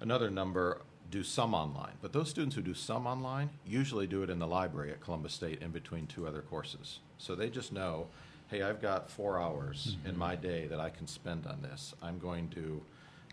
another 0.00 0.30
number 0.30 0.82
do 1.10 1.22
some 1.22 1.54
online. 1.54 1.94
But 2.00 2.12
those 2.12 2.28
students 2.28 2.54
who 2.54 2.62
do 2.62 2.74
some 2.74 3.06
online 3.06 3.50
usually 3.66 4.06
do 4.06 4.22
it 4.22 4.30
in 4.30 4.38
the 4.38 4.46
library 4.46 4.90
at 4.90 5.00
Columbus 5.00 5.32
State 5.32 5.62
in 5.62 5.70
between 5.70 6.06
two 6.06 6.26
other 6.26 6.42
courses. 6.42 7.00
So 7.18 7.34
they 7.34 7.50
just 7.50 7.72
know, 7.72 8.08
hey, 8.48 8.62
I've 8.62 8.80
got 8.80 9.10
four 9.10 9.38
hours 9.38 9.96
in 10.06 10.16
my 10.16 10.34
day 10.34 10.66
that 10.68 10.80
I 10.80 10.88
can 10.88 11.06
spend 11.06 11.46
on 11.46 11.60
this. 11.60 11.94
I'm 12.02 12.18
going 12.18 12.48
to 12.50 12.80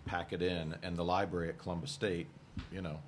pack 0.05 0.33
it 0.33 0.41
in. 0.41 0.75
And 0.83 0.97
the 0.97 1.05
library 1.05 1.47
at 1.49 1.57
Columbus 1.57 1.91
State, 1.91 2.27
you 2.71 2.81
know, 2.81 2.99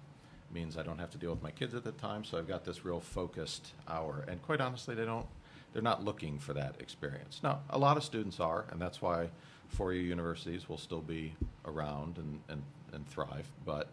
means 0.53 0.77
I 0.77 0.83
don't 0.83 0.99
have 0.99 1.11
to 1.11 1.17
deal 1.17 1.31
with 1.31 1.43
my 1.43 1.51
kids 1.51 1.75
at 1.75 1.83
the 1.83 1.91
time. 1.91 2.23
So 2.23 2.37
I've 2.37 2.47
got 2.47 2.63
this 2.63 2.85
real 2.85 3.01
focused 3.01 3.73
hour. 3.89 4.23
And 4.29 4.41
quite 4.41 4.61
honestly, 4.61 4.95
they 4.95 5.03
don't, 5.03 5.25
they're 5.73 5.81
not 5.81 6.05
looking 6.05 6.39
for 6.39 6.53
that 6.53 6.75
experience. 6.79 7.41
Now, 7.43 7.59
a 7.69 7.77
lot 7.77 7.97
of 7.97 8.05
students 8.05 8.39
are, 8.39 8.63
and 8.71 8.81
that's 8.81 9.01
why 9.01 9.27
four-year 9.67 10.03
universities 10.03 10.69
will 10.69 10.77
still 10.77 11.01
be 11.01 11.35
around 11.65 12.17
and, 12.19 12.39
and, 12.47 12.63
and 12.93 13.05
thrive. 13.09 13.51
But 13.65 13.89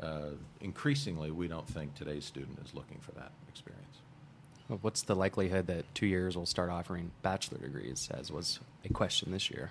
uh, 0.00 0.30
increasingly, 0.62 1.30
we 1.30 1.48
don't 1.48 1.68
think 1.68 1.94
today's 1.94 2.24
student 2.24 2.58
is 2.64 2.72
looking 2.72 2.98
for 3.00 3.12
that 3.12 3.32
experience. 3.46 3.98
What's 4.68 5.00
the 5.00 5.14
likelihood 5.14 5.66
that 5.68 5.94
two 5.94 6.06
years 6.06 6.36
will 6.36 6.44
start 6.44 6.68
offering 6.68 7.10
bachelor 7.22 7.56
degrees, 7.56 8.10
as 8.12 8.30
was 8.30 8.60
a 8.84 8.92
question 8.92 9.32
this 9.32 9.50
year? 9.50 9.70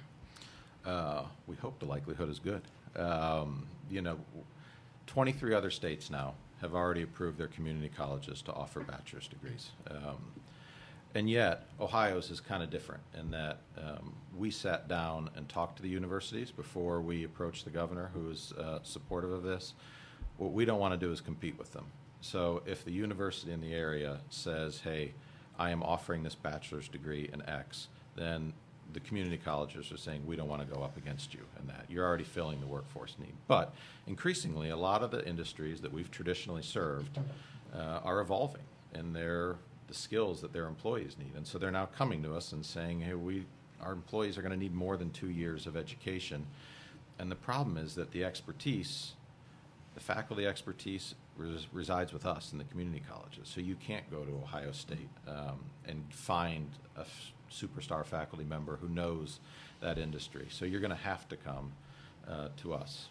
Uh, 0.84 1.24
we 1.46 1.56
hope 1.56 1.78
the 1.78 1.86
likelihood 1.86 2.30
is 2.30 2.40
good. 2.40 2.64
Um, 2.96 3.68
you 3.92 4.02
know, 4.02 4.18
23 5.06 5.54
other 5.54 5.70
states 5.70 6.10
now 6.10 6.34
have 6.62 6.74
already 6.74 7.04
approved 7.04 7.38
their 7.38 7.48
community 7.48 7.92
colleges 7.96 8.42
to 8.44 8.54
offer 8.54 8.80
bachelor's 8.80 9.28
degrees. 9.28 9.70
Um, 9.92 10.18
and 11.14 11.30
yet, 11.30 11.68
Ohio's 11.80 12.32
is 12.32 12.40
kind 12.40 12.64
of 12.64 12.72
different 12.72 13.04
in 13.20 13.30
that 13.32 13.60
um, 13.78 14.14
we 14.36 14.50
sat 14.50 14.88
down 14.88 15.30
and 15.36 15.48
talked 15.48 15.78
to 15.78 15.84
the 15.84 15.90
universities 15.90 16.50
before 16.50 17.02
we 17.02 17.24
approached 17.24 17.66
the 17.66 17.72
governor, 17.72 18.10
who 18.16 18.32
is 18.32 18.52
uh, 18.54 18.80
supportive 18.82 19.32
of 19.32 19.44
this. 19.44 19.74
What 20.38 20.54
we 20.54 20.66
don't 20.66 20.80
want 20.80 21.00
to 21.00 21.06
do 21.06 21.12
is 21.12 21.22
compete 21.22 21.58
with 21.60 21.72
them. 21.74 21.86
So 22.28 22.62
if 22.66 22.84
the 22.84 22.92
university 22.92 23.54
in 23.54 23.62
the 23.62 23.74
area 23.74 24.20
says, 24.30 24.82
hey, 24.84 25.14
I 25.58 25.70
am 25.70 25.82
offering 25.82 26.24
this 26.24 26.36
bachelor's 26.36 26.90
degree 26.90 27.30
in 27.32 27.42
X, 27.48 27.88
then 28.18 28.52
the 28.92 29.00
community 29.00 29.38
colleges 29.38 29.94
are 29.94 29.98
saying, 29.98 30.28
we 30.28 30.36
don't 30.36 30.50
want 30.50 30.62
to 30.62 30.76
go 30.76 30.84
up 30.84 30.98
against 30.98 31.34
you 31.34 31.40
in 31.58 31.68
that. 31.68 31.86
You're 31.88 32.06
already 32.06 32.26
filling 32.26 32.60
the 32.60 32.68
workforce 32.68 33.16
need. 33.18 33.34
But 33.48 33.74
increasingly, 34.08 34.72
a 34.72 34.76
lot 34.76 35.04
of 35.04 35.12
the 35.12 35.26
industries 35.26 35.80
that 35.80 35.94
we've 35.94 36.12
traditionally 36.12 36.64
served 36.64 37.18
uh, 37.74 38.02
are 38.04 38.20
evolving 38.20 38.64
in 38.94 39.14
their 39.14 39.56
the 39.88 39.94
skills 39.94 40.42
that 40.42 40.52
their 40.52 40.68
employees 40.68 41.16
need. 41.18 41.34
And 41.34 41.48
so 41.48 41.58
they're 41.58 41.72
now 41.72 41.86
coming 41.86 42.22
to 42.24 42.36
us 42.36 42.52
and 42.52 42.66
saying, 42.66 43.00
hey, 43.00 43.14
we, 43.14 43.46
our 43.80 43.94
employees 43.94 44.38
are 44.38 44.42
going 44.42 44.52
to 44.52 44.60
need 44.60 44.76
more 44.76 44.98
than 44.98 45.12
two 45.12 45.30
years 45.30 45.66
of 45.66 45.78
education. 45.78 46.46
And 47.20 47.32
the 47.32 47.38
problem 47.38 47.78
is 47.78 47.96
that 47.96 48.12
the 48.12 48.26
expertise, 48.26 49.14
the 49.94 50.02
faculty 50.02 50.46
expertise 50.46 51.16
res- 51.38 51.68
resides 51.72 52.14
with 52.14 52.26
us 52.26 52.52
in 52.52 52.58
the 52.58 52.64
community 52.66 53.02
colleges. 53.10 53.48
So 53.48 53.62
you 53.62 53.76
can't 53.76 54.10
go 54.10 54.24
to 54.24 54.32
Ohio 54.44 54.72
State 54.72 55.10
um, 55.28 55.60
and 55.86 56.04
find 56.14 56.70
a 56.96 57.02
f- 57.02 57.34
superstar 57.52 58.06
faculty 58.06 58.44
member 58.44 58.78
who 58.78 58.90
knows 58.90 59.40
that 59.82 59.98
industry. 59.98 60.48
So 60.50 60.66
you're 60.66 60.80
going 60.80 60.92
to 60.92 60.96
have 60.96 61.28
to 61.30 61.36
come 61.36 61.72
uh, 62.28 62.50
to 62.58 62.74
us. 62.74 63.10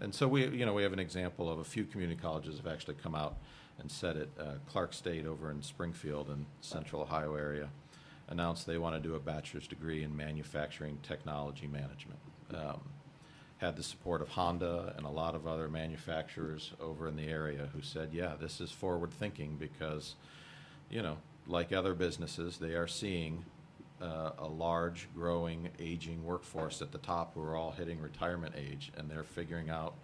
And 0.00 0.14
so 0.14 0.26
we, 0.26 0.46
you 0.48 0.64
know, 0.64 0.72
we 0.72 0.82
have 0.82 0.92
an 0.94 0.98
example 0.98 1.50
of 1.50 1.58
a 1.58 1.64
few 1.64 1.84
community 1.84 2.20
colleges 2.20 2.56
have 2.56 2.66
actually 2.66 2.94
come 2.94 3.14
out 3.14 3.36
and 3.78 3.90
said 3.90 4.16
it. 4.16 4.30
Uh, 4.38 4.54
Clark 4.66 4.94
State 4.94 5.26
over 5.26 5.50
in 5.50 5.62
Springfield 5.62 6.30
in 6.30 6.46
Central 6.60 7.02
Ohio 7.02 7.34
area 7.34 7.68
announced 8.28 8.66
they 8.66 8.78
want 8.78 8.94
to 8.94 9.08
do 9.08 9.14
a 9.14 9.20
bachelor's 9.20 9.66
degree 9.66 10.02
in 10.02 10.16
manufacturing 10.16 10.98
technology 11.02 11.66
management. 11.66 12.18
Um, 12.54 12.80
had 13.60 13.76
the 13.76 13.82
support 13.82 14.22
of 14.22 14.28
Honda 14.28 14.94
and 14.96 15.04
a 15.04 15.10
lot 15.10 15.34
of 15.34 15.46
other 15.46 15.68
manufacturers 15.68 16.72
over 16.80 17.06
in 17.06 17.16
the 17.16 17.28
area 17.28 17.68
who 17.74 17.82
said, 17.82 18.08
yeah, 18.10 18.32
this 18.40 18.58
is 18.58 18.70
forward 18.70 19.12
thinking 19.12 19.56
because, 19.58 20.14
you 20.88 21.02
know, 21.02 21.18
like 21.46 21.70
other 21.70 21.92
businesses, 21.92 22.56
they 22.56 22.72
are 22.72 22.86
seeing 22.86 23.44
uh, 24.00 24.30
a 24.38 24.48
large, 24.48 25.08
growing, 25.14 25.68
aging 25.78 26.24
workforce 26.24 26.80
at 26.80 26.90
the 26.90 26.98
top 26.98 27.34
who 27.34 27.42
are 27.42 27.54
all 27.54 27.72
hitting 27.72 28.00
retirement 28.00 28.54
age, 28.56 28.90
and 28.96 29.10
they're 29.10 29.22
figuring 29.22 29.68
out 29.68 29.94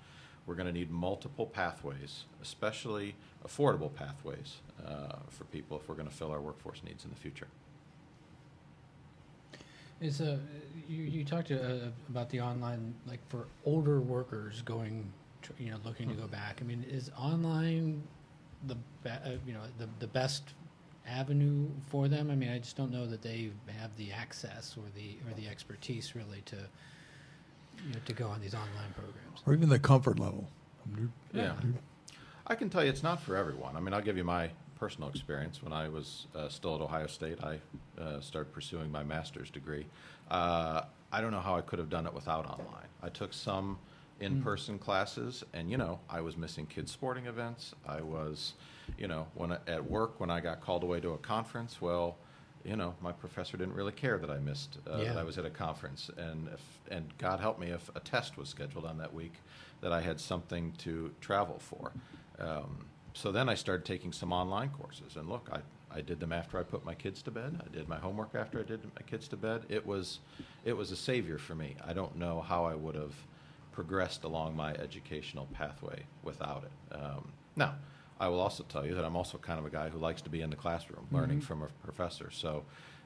we're 0.45 0.55
going 0.55 0.66
to 0.66 0.73
need 0.73 0.90
multiple 0.90 1.47
pathways, 1.47 2.25
especially 2.42 3.14
affordable 3.47 3.92
pathways 3.92 4.59
uh, 4.87 5.16
for 5.31 5.45
people 5.45 5.79
if 5.79 5.88
we're 5.88 5.95
going 5.95 6.09
to 6.09 6.14
fill 6.14 6.31
our 6.31 6.42
workforce 6.42 6.83
needs 6.85 7.05
in 7.05 7.11
the 7.11 7.16
future. 7.16 7.49
Is 10.01 10.21
uh, 10.21 10.39
you 10.89 11.05
you 11.05 11.25
talked 11.25 11.51
uh, 11.51 11.89
about 12.09 12.29
the 12.31 12.41
online 12.41 12.95
like 13.07 13.21
for 13.29 13.47
older 13.65 14.01
workers 14.01 14.63
going, 14.63 15.11
to, 15.43 15.53
you 15.59 15.71
know, 15.71 15.79
looking 15.85 16.09
to 16.09 16.15
go 16.15 16.27
back. 16.27 16.59
I 16.61 16.65
mean, 16.65 16.85
is 16.89 17.11
online 17.19 18.03
the 18.67 18.77
be- 19.03 19.11
uh, 19.11 19.37
you 19.47 19.55
know 19.55 19.63
the 19.79 19.89
the 19.99 20.07
best 20.07 20.55
avenue 21.07 21.69
for 21.89 22.09
them? 22.09 22.31
I 22.31 22.35
mean, 22.35 22.51
I 22.51 22.59
just 22.59 22.77
don't 22.77 22.93
know 22.93 23.07
that 23.07 23.23
they 23.23 23.51
have 23.81 23.97
the 23.97 24.13
access 24.13 24.77
or 24.77 24.85
the 24.95 25.17
or 25.27 25.35
the 25.35 25.49
expertise 25.49 26.15
really 26.15 26.43
to 26.47 26.57
you 27.87 27.93
know 27.95 28.01
to 28.05 28.13
go 28.13 28.29
on 28.29 28.41
these 28.41 28.55
online 28.55 28.93
programs. 28.95 29.43
Or 29.47 29.55
even 29.55 29.69
the 29.69 29.79
comfort 29.79 30.19
level. 30.19 30.49
Yeah. 31.33 31.55
I 32.47 32.55
can 32.55 32.71
tell 32.71 32.85
you 32.85 32.91
it's 32.91 33.03
not 33.03 33.21
for 33.21 33.37
everyone. 33.37 33.77
I 33.77 33.81
mean, 33.81 33.93
I'll 33.93 34.01
give 34.01 34.17
you 34.17 34.25
my 34.25 34.51
personal 34.77 35.09
experience. 35.09 35.62
When 35.62 35.73
I 35.73 35.89
was 35.89 36.27
uh, 36.35 36.49
still 36.49 36.75
at 36.75 36.81
Ohio 36.81 37.07
State, 37.07 37.39
I 37.43 37.59
uh, 38.01 38.21
started 38.21 38.53
pursuing 38.53 38.91
my 38.91 39.03
master's 39.03 39.51
degree. 39.51 39.87
Uh, 40.31 40.83
I 41.12 41.21
don't 41.21 41.31
know 41.33 41.41
how 41.41 41.57
I 41.57 41.62
could 41.62 41.79
have 41.79 41.91
done 41.91 42.07
it 42.07 42.15
without 42.15 42.47
online. 42.47 42.89
I 43.03 43.09
took 43.09 43.33
some 43.33 43.79
in 44.21 44.43
person 44.43 44.79
classes, 44.79 45.45
and, 45.53 45.71
you 45.71 45.77
know, 45.77 46.01
I 46.09 46.21
was 46.21 46.37
missing 46.37 46.67
kids' 46.67 46.91
sporting 46.91 47.27
events. 47.27 47.75
I 47.87 48.01
was, 48.01 48.55
you 48.97 49.09
know, 49.09 49.27
when 49.35 49.53
I, 49.53 49.59
at 49.67 49.91
work, 49.91 50.21
when 50.21 50.31
I 50.31 50.41
got 50.41 50.61
called 50.61 50.83
away 50.83 51.01
to 51.01 51.11
a 51.11 51.19
conference, 51.19 51.83
well, 51.83 52.17
you 52.65 52.77
know, 52.77 52.95
my 53.01 53.12
professor 53.12 53.57
didn't 53.57 53.75
really 53.75 53.93
care 53.93 54.19
that 54.19 54.31
I 54.31 54.39
missed 54.39 54.79
uh, 54.91 54.99
that 55.05 55.19
I 55.19 55.23
was 55.23 55.39
at 55.39 55.45
a 55.45 55.51
conference, 55.51 56.11
and 56.17 56.49
if, 56.49 56.61
and 56.91 57.05
God 57.19 57.41
help 57.41 57.59
me 57.59 57.69
if 57.69 57.91
a 57.95 58.01
test 58.01 58.37
was 58.37 58.49
scheduled 58.49 58.85
on 58.87 58.99
that 58.99 59.12
week, 59.12 59.35
that 59.83 59.93
I 59.93 60.01
had 60.01 60.19
something 60.19 60.73
to 60.79 61.12
travel 61.21 61.59
for. 61.59 61.93
Um, 62.39 62.87
so 63.17 63.33
then 63.33 63.49
I 63.49 63.55
started 63.55 63.87
taking 63.87 64.13
some 64.13 64.31
online 64.31 64.69
courses, 64.69 65.17
and 65.17 65.27
look, 65.27 65.49
I, 65.51 65.61
I 65.91 66.03
did 66.03 66.21
them 66.21 66.33
after 66.33 66.59
I 66.59 66.63
put 66.63 66.85
my 66.85 66.95
kids 66.95 67.23
to 67.23 67.31
bed. 67.31 67.59
I 67.65 67.75
did 67.75 67.89
my 67.89 67.97
homework 67.97 68.35
after 68.35 68.61
I 68.61 68.63
did 68.63 68.85
my 68.85 69.03
kids 69.07 69.27
to 69.29 69.39
bed. 69.39 69.63
It 69.71 69.87
was, 69.87 70.19
it 70.67 70.77
was 70.77 70.91
a 70.91 70.97
savior 70.97 71.39
for 71.39 71.55
me. 71.55 71.77
I 71.83 71.95
don't 71.95 72.17
know 72.17 72.43
how 72.43 72.67
I 72.67 72.75
would 72.75 72.95
have 72.95 73.15
progressed 73.73 74.25
along 74.25 74.55
my 74.55 74.75
educational 74.75 75.47
pathway 75.55 76.03
without 76.23 76.65
it. 76.65 76.95
Um, 76.95 77.33
now, 77.57 77.77
I 78.21 78.29
will 78.29 78.41
also 78.41 78.65
tell 78.65 78.85
you 78.85 78.95
that 78.95 79.05
I'm 79.05 79.17
also 79.17 79.39
kind 79.39 79.59
of 79.59 79.65
a 79.65 79.71
guy 79.71 79.89
who 79.89 79.99
likes 79.99 80.21
to 80.23 80.31
be 80.31 80.43
in 80.43 80.51
the 80.51 80.57
classroom, 80.57 81.07
learning 81.11 81.41
from 81.41 81.63
a 81.63 81.69
professor. 81.85 82.31
So, 82.31 82.65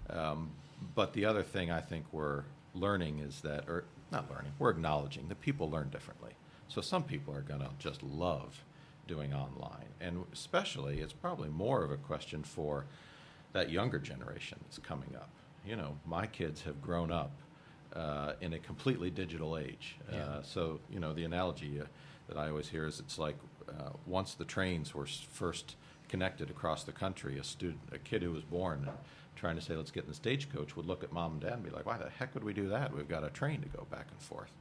um, 0.08 0.50
but 0.96 1.12
the 1.12 1.24
other 1.24 1.44
thing 1.44 1.70
I 1.70 1.80
think 1.80 2.06
we're 2.10 2.42
learning 2.74 3.20
is 3.20 3.42
that, 3.42 3.68
or 3.68 3.84
not 4.10 4.28
learning, 4.28 4.52
we're 4.58 4.70
acknowledging 4.70 5.28
that 5.28 5.40
people 5.40 5.70
learn 5.70 5.88
differently. 5.90 6.32
So 6.66 6.80
some 6.80 7.04
people 7.04 7.32
are 7.32 7.42
going 7.42 7.60
to 7.60 7.70
just 7.78 8.02
love 8.02 8.64
doing 9.10 9.34
online, 9.34 9.90
and 10.00 10.24
especially 10.32 11.00
it's 11.00 11.12
probably 11.12 11.48
more 11.48 11.82
of 11.82 11.90
a 11.90 11.96
question 11.96 12.44
for 12.44 12.86
that 13.52 13.68
younger 13.68 13.98
generation 13.98 14.58
that's 14.62 14.78
coming 14.78 15.12
up. 15.16 15.30
You 15.66 15.76
know, 15.76 15.98
my 16.06 16.26
kids 16.26 16.62
have 16.62 16.80
grown 16.80 17.10
up 17.10 17.32
uh, 17.94 18.34
in 18.40 18.52
a 18.54 18.58
completely 18.58 19.10
digital 19.10 19.58
age. 19.58 19.96
Yeah. 20.12 20.18
Uh, 20.18 20.42
so, 20.42 20.80
you 20.88 21.00
know, 21.00 21.12
the 21.12 21.24
analogy 21.24 21.80
uh, 21.80 21.84
that 22.28 22.36
I 22.38 22.48
always 22.48 22.68
hear 22.68 22.86
is 22.86 23.00
it's 23.00 23.18
like 23.18 23.36
uh, 23.68 23.90
once 24.06 24.34
the 24.34 24.44
trains 24.44 24.94
were 24.94 25.06
first 25.06 25.74
connected 26.08 26.50
across 26.50 26.84
the 26.84 26.92
country, 26.92 27.38
a 27.38 27.44
student, 27.44 27.80
a 27.92 27.98
kid 27.98 28.22
who 28.22 28.30
was 28.30 28.44
born 28.44 28.84
and 28.86 28.96
trying 29.34 29.56
to 29.56 29.62
say, 29.62 29.74
let's 29.74 29.90
get 29.90 30.04
in 30.04 30.10
the 30.10 30.14
stagecoach, 30.14 30.76
would 30.76 30.86
look 30.86 31.02
at 31.02 31.12
mom 31.12 31.32
and 31.32 31.40
dad 31.40 31.54
and 31.54 31.64
be 31.64 31.70
like, 31.70 31.86
why 31.86 31.98
the 31.98 32.10
heck 32.10 32.32
would 32.34 32.44
we 32.44 32.52
do 32.52 32.68
that? 32.68 32.94
We've 32.94 33.08
got 33.08 33.24
a 33.24 33.30
train 33.30 33.60
to 33.62 33.68
go 33.68 33.86
back 33.90 34.06
and 34.10 34.20
forth. 34.20 34.52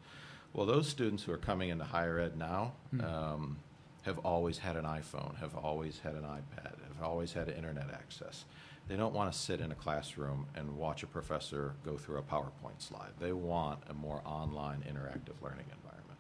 Well, 0.54 0.66
those 0.66 0.88
students 0.88 1.24
who 1.24 1.32
are 1.32 1.38
coming 1.38 1.70
into 1.70 1.84
higher 1.84 2.20
ed 2.20 2.36
now 2.36 2.74
um, 3.04 3.58
have 4.04 4.20
always 4.20 4.58
had 4.58 4.76
an 4.76 4.86
iPhone, 4.86 5.36
have 5.38 5.56
always 5.56 6.00
had 6.00 6.16
an 6.16 6.24
iPad, 6.24 6.74
have 6.88 7.04
always 7.04 7.34
had 7.34 7.50
internet 7.50 7.90
access. 7.94 8.46
They 8.88 8.96
don't 8.96 9.14
want 9.14 9.32
to 9.32 9.38
sit 9.38 9.62
in 9.62 9.72
a 9.72 9.76
classroom 9.76 10.48
and 10.56 10.76
watch 10.76 11.04
a 11.04 11.08
professor 11.08 11.76
go 11.86 11.98
through 11.98 12.18
a 12.18 12.24
PowerPoint 12.24 12.80
slide. 12.80 13.12
They 13.20 13.34
want 13.34 13.80
a 13.88 13.94
more 13.94 14.22
online 14.26 14.80
interactive 14.80 15.42
learning 15.44 15.66
environment. 15.72 16.20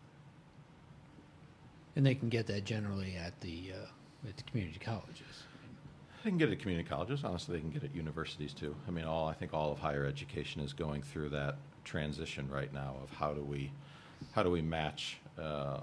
And 1.95 2.05
they 2.05 2.13
can 2.13 2.29
get 2.29 2.45
that 2.47 2.65
generally 2.65 3.15
at 3.15 3.39
the 3.41 3.71
uh, 3.73 4.27
at 4.27 4.37
the 4.37 4.43
community 4.43 4.79
colleges. 4.79 5.43
They 6.23 6.29
can 6.29 6.37
get 6.37 6.49
it 6.49 6.53
at 6.53 6.59
community 6.59 6.87
colleges. 6.87 7.23
Honestly, 7.23 7.55
they 7.55 7.61
can 7.61 7.71
get 7.71 7.83
it 7.83 7.91
at 7.91 7.95
universities 7.95 8.53
too. 8.53 8.75
I 8.87 8.91
mean, 8.91 9.05
all 9.05 9.27
I 9.27 9.33
think 9.33 9.53
all 9.53 9.71
of 9.71 9.79
higher 9.79 10.05
education 10.05 10.61
is 10.61 10.73
going 10.73 11.01
through 11.01 11.29
that 11.29 11.55
transition 11.85 12.49
right 12.49 12.71
now 12.73 12.97
of 13.01 13.09
how 13.11 13.33
do 13.33 13.41
we, 13.41 13.71
how 14.33 14.43
do 14.43 14.51
we 14.51 14.61
match 14.61 15.17
uh, 15.41 15.79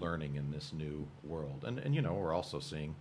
learning 0.00 0.36
in 0.36 0.50
this 0.50 0.72
new 0.72 1.06
world? 1.22 1.64
And 1.66 1.78
and 1.78 1.94
you 1.94 2.02
know, 2.02 2.14
we're 2.14 2.34
also 2.34 2.60
seeing 2.60 2.94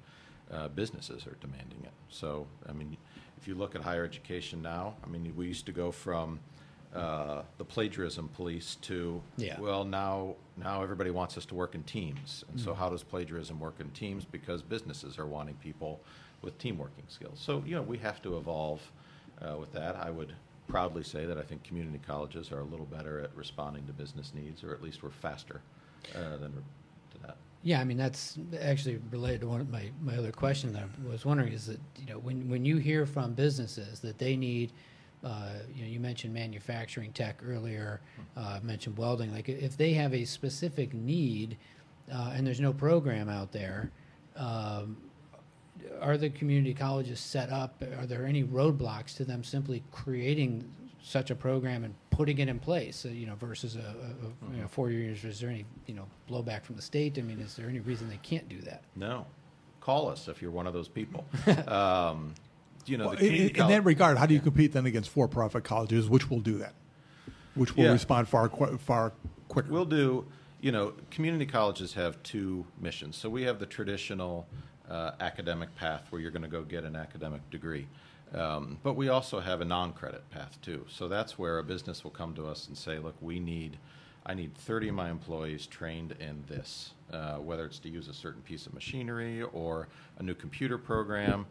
uh, 0.51 0.67
businesses 0.69 1.25
are 1.27 1.37
demanding 1.41 1.79
it. 1.83 1.91
So 2.09 2.47
I 2.67 2.73
mean, 2.73 2.97
if 3.37 3.47
you 3.47 3.55
look 3.55 3.75
at 3.75 3.81
higher 3.81 4.05
education 4.05 4.61
now, 4.61 4.95
I 5.03 5.07
mean, 5.07 5.33
we 5.35 5.47
used 5.47 5.65
to 5.65 5.71
go 5.71 5.91
from 5.91 6.39
uh, 6.95 7.41
the 7.57 7.65
plagiarism 7.65 8.27
police 8.29 8.75
to 8.81 9.19
Yeah. 9.37 9.59
well 9.59 9.83
now 9.83 10.35
now 10.57 10.83
everybody 10.83 11.09
wants 11.09 11.37
us 11.39 11.45
to 11.47 11.55
work 11.55 11.73
in 11.73 11.81
teams 11.83 12.45
and 12.51 12.59
so 12.59 12.75
how 12.75 12.87
does 12.89 13.01
plagiarism 13.01 13.59
work 13.59 13.79
in 13.79 13.89
teams 13.91 14.25
because 14.25 14.61
businesses 14.61 15.17
are 15.17 15.25
wanting 15.25 15.55
people 15.55 16.01
with 16.43 16.55
team 16.59 16.77
working 16.77 17.05
skills 17.07 17.39
so 17.41 17.63
you 17.65 17.73
know 17.75 17.81
we 17.81 17.97
have 17.97 18.21
to 18.21 18.37
evolve 18.37 18.79
uh, 19.41 19.57
with 19.57 19.71
that 19.73 19.95
i 19.95 20.11
would 20.11 20.33
proudly 20.67 21.01
say 21.03 21.25
that 21.25 21.39
i 21.39 21.41
think 21.41 21.63
community 21.63 21.99
colleges 22.05 22.51
are 22.51 22.59
a 22.59 22.63
little 22.65 22.85
better 22.85 23.19
at 23.21 23.35
responding 23.35 23.87
to 23.87 23.93
business 23.93 24.31
needs 24.35 24.63
or 24.63 24.71
at 24.71 24.83
least 24.83 25.01
we're 25.01 25.09
faster 25.09 25.61
uh, 26.15 26.37
than 26.37 26.53
Yeah, 27.63 27.79
I 27.79 27.85
mean 27.85 27.97
that's 27.97 28.37
actually 28.61 28.99
related 29.09 29.41
to 29.41 29.47
one 29.47 29.61
of 29.61 29.69
my, 29.69 29.89
my 30.01 30.17
other 30.17 30.33
question 30.33 30.73
that 30.73 30.83
I 30.83 31.09
was 31.09 31.25
wondering 31.25 31.53
is 31.53 31.65
that 31.67 31.79
you 31.97 32.05
know 32.05 32.19
when 32.19 32.49
when 32.49 32.65
you 32.65 32.77
hear 32.77 33.05
from 33.05 33.33
businesses 33.33 34.01
that 34.01 34.17
they 34.17 34.35
need, 34.35 34.73
uh, 35.23 35.53
you 35.73 35.83
know, 35.83 35.87
you 35.87 35.99
mentioned 36.01 36.33
manufacturing 36.33 37.13
tech 37.13 37.39
earlier, 37.45 38.01
uh, 38.35 38.59
mentioned 38.63 38.97
welding. 38.97 39.31
Like 39.33 39.47
if 39.47 39.77
they 39.77 39.93
have 39.93 40.13
a 40.13 40.25
specific 40.25 40.93
need, 40.93 41.57
uh, 42.13 42.33
and 42.35 42.45
there's 42.45 42.59
no 42.59 42.73
program 42.73 43.29
out 43.29 43.53
there, 43.53 43.91
um, 44.35 44.97
are 46.01 46.17
the 46.17 46.29
community 46.29 46.73
colleges 46.73 47.21
set 47.21 47.49
up? 47.49 47.81
Are 47.97 48.05
there 48.05 48.25
any 48.25 48.43
roadblocks 48.43 49.15
to 49.17 49.25
them 49.25 49.41
simply 49.43 49.83
creating 49.91 50.69
such 51.01 51.31
a 51.31 51.35
program 51.35 51.83
and 51.83 51.93
putting 52.15 52.37
it 52.39 52.47
in 52.49 52.59
place? 52.59 53.05
Uh, 53.05 53.09
you 53.09 53.25
know, 53.25 53.35
versus 53.35 53.75
a, 53.75 53.79
a, 53.79 53.83
a 53.83 54.55
you 54.55 54.61
know, 54.61 54.67
four 54.67 54.89
years. 54.91 55.23
Is 55.23 55.39
there 55.39 55.49
any 55.49 55.65
you 55.87 55.93
know 55.95 56.05
blowback 56.29 56.63
from 56.63 56.75
the 56.75 56.81
state? 56.81 57.17
I 57.17 57.21
mean, 57.21 57.39
is 57.39 57.55
there 57.55 57.67
any 57.69 57.79
reason 57.79 58.09
they 58.09 58.19
can't 58.23 58.47
do 58.49 58.59
that? 58.61 58.83
no 58.95 59.25
call 59.81 60.07
us 60.07 60.29
if 60.29 60.41
you're 60.41 60.49
one 60.49 60.65
of 60.65 60.71
those 60.71 60.87
people 60.87 61.25
um, 61.67 62.33
you 62.85 62.97
know 62.97 63.07
Well, 63.09 63.17
the 63.17 63.27
in, 63.49 63.49
in 63.49 63.67
that 63.67 63.83
regard, 63.83 64.17
how 64.17 64.25
do 64.25 64.33
you 64.33 64.39
compete 64.39 64.71
then 64.71 64.85
against 64.85 65.09
for-profit 65.09 65.65
colleges, 65.65 66.07
which 66.09 66.29
will 66.29 66.39
do 66.39 66.57
that, 66.59 66.73
which 67.55 67.75
will 67.75 67.83
Yeah. 67.85 67.91
respond 67.91 68.29
far 68.29 68.47
qu- 68.47 68.77
far 68.77 69.11
quicker? 69.49 69.69
We'll 69.69 69.83
do, 69.83 70.25
you 70.61 70.71
know, 70.71 70.93
community 71.11 71.45
colleges 71.45 71.93
have 71.95 72.21
two 72.23 72.65
missions. 72.79 73.17
So 73.17 73.29
we 73.29 73.43
have 73.43 73.59
the 73.59 73.65
traditional 73.65 74.47
uh, 74.89 75.11
academic 75.19 75.75
path 75.75 76.07
where 76.11 76.21
you're 76.21 76.31
going 76.31 76.43
to 76.43 76.47
go 76.47 76.61
get 76.63 76.85
an 76.85 76.95
academic 76.95 77.41
degree. 77.49 77.87
Um, 78.33 78.79
but 78.81 78.95
we 78.95 79.09
also 79.09 79.39
have 79.39 79.61
a 79.61 79.65
non 79.65 79.93
credit 79.93 80.29
path 80.29 80.57
too. 80.61 80.85
So 80.89 81.07
that's 81.07 81.37
where 81.37 81.59
a 81.59 81.63
business 81.63 82.03
will 82.03 82.11
come 82.11 82.33
to 82.35 82.47
us 82.47 82.67
and 82.67 82.77
say, 82.77 82.97
look, 82.97 83.15
we 83.21 83.39
need, 83.39 83.77
I 84.25 84.33
need 84.33 84.55
30 84.55 84.89
of 84.89 84.95
my 84.95 85.09
employees 85.09 85.67
trained 85.67 86.15
in 86.19 86.43
this, 86.47 86.91
uh, 87.11 87.35
whether 87.35 87.65
it's 87.65 87.79
to 87.79 87.89
use 87.89 88.07
a 88.07 88.13
certain 88.13 88.41
piece 88.41 88.65
of 88.65 88.73
machinery 88.73 89.43
or 89.43 89.87
a 90.17 90.23
new 90.23 90.33
computer 90.33 90.77
program. 90.77 91.45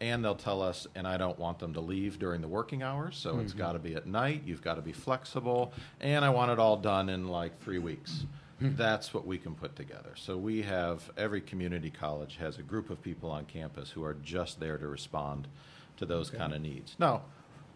And 0.00 0.24
they'll 0.24 0.36
tell 0.36 0.62
us, 0.62 0.86
and 0.94 1.08
I 1.08 1.16
don't 1.16 1.36
want 1.40 1.58
them 1.58 1.74
to 1.74 1.80
leave 1.80 2.20
during 2.20 2.40
the 2.40 2.46
working 2.46 2.84
hours, 2.84 3.16
so 3.16 3.40
it's 3.40 3.52
got 3.52 3.72
to 3.72 3.80
be 3.80 3.96
at 3.96 4.06
night. 4.06 4.42
You've 4.46 4.62
got 4.62 4.74
to 4.74 4.80
be 4.80 4.92
flexible, 4.92 5.72
and 6.00 6.24
I 6.24 6.30
want 6.30 6.52
it 6.52 6.60
all 6.60 6.76
done 6.76 7.08
in 7.08 7.26
like 7.26 7.60
three 7.60 7.80
weeks. 7.80 8.24
That's 8.60 9.12
what 9.12 9.26
we 9.26 9.38
can 9.38 9.56
put 9.56 9.74
together. 9.74 10.12
So 10.14 10.36
we 10.36 10.62
have 10.62 11.10
every 11.16 11.40
community 11.40 11.90
college 11.90 12.36
has 12.36 12.58
a 12.58 12.62
group 12.62 12.90
of 12.90 13.02
people 13.02 13.28
on 13.28 13.44
campus 13.46 13.90
who 13.90 14.04
are 14.04 14.14
just 14.14 14.60
there 14.60 14.78
to 14.78 14.86
respond 14.86 15.48
to 15.98 16.06
those 16.06 16.30
kind 16.30 16.52
of 16.54 16.60
needs. 16.60 16.96
Now, 16.98 17.22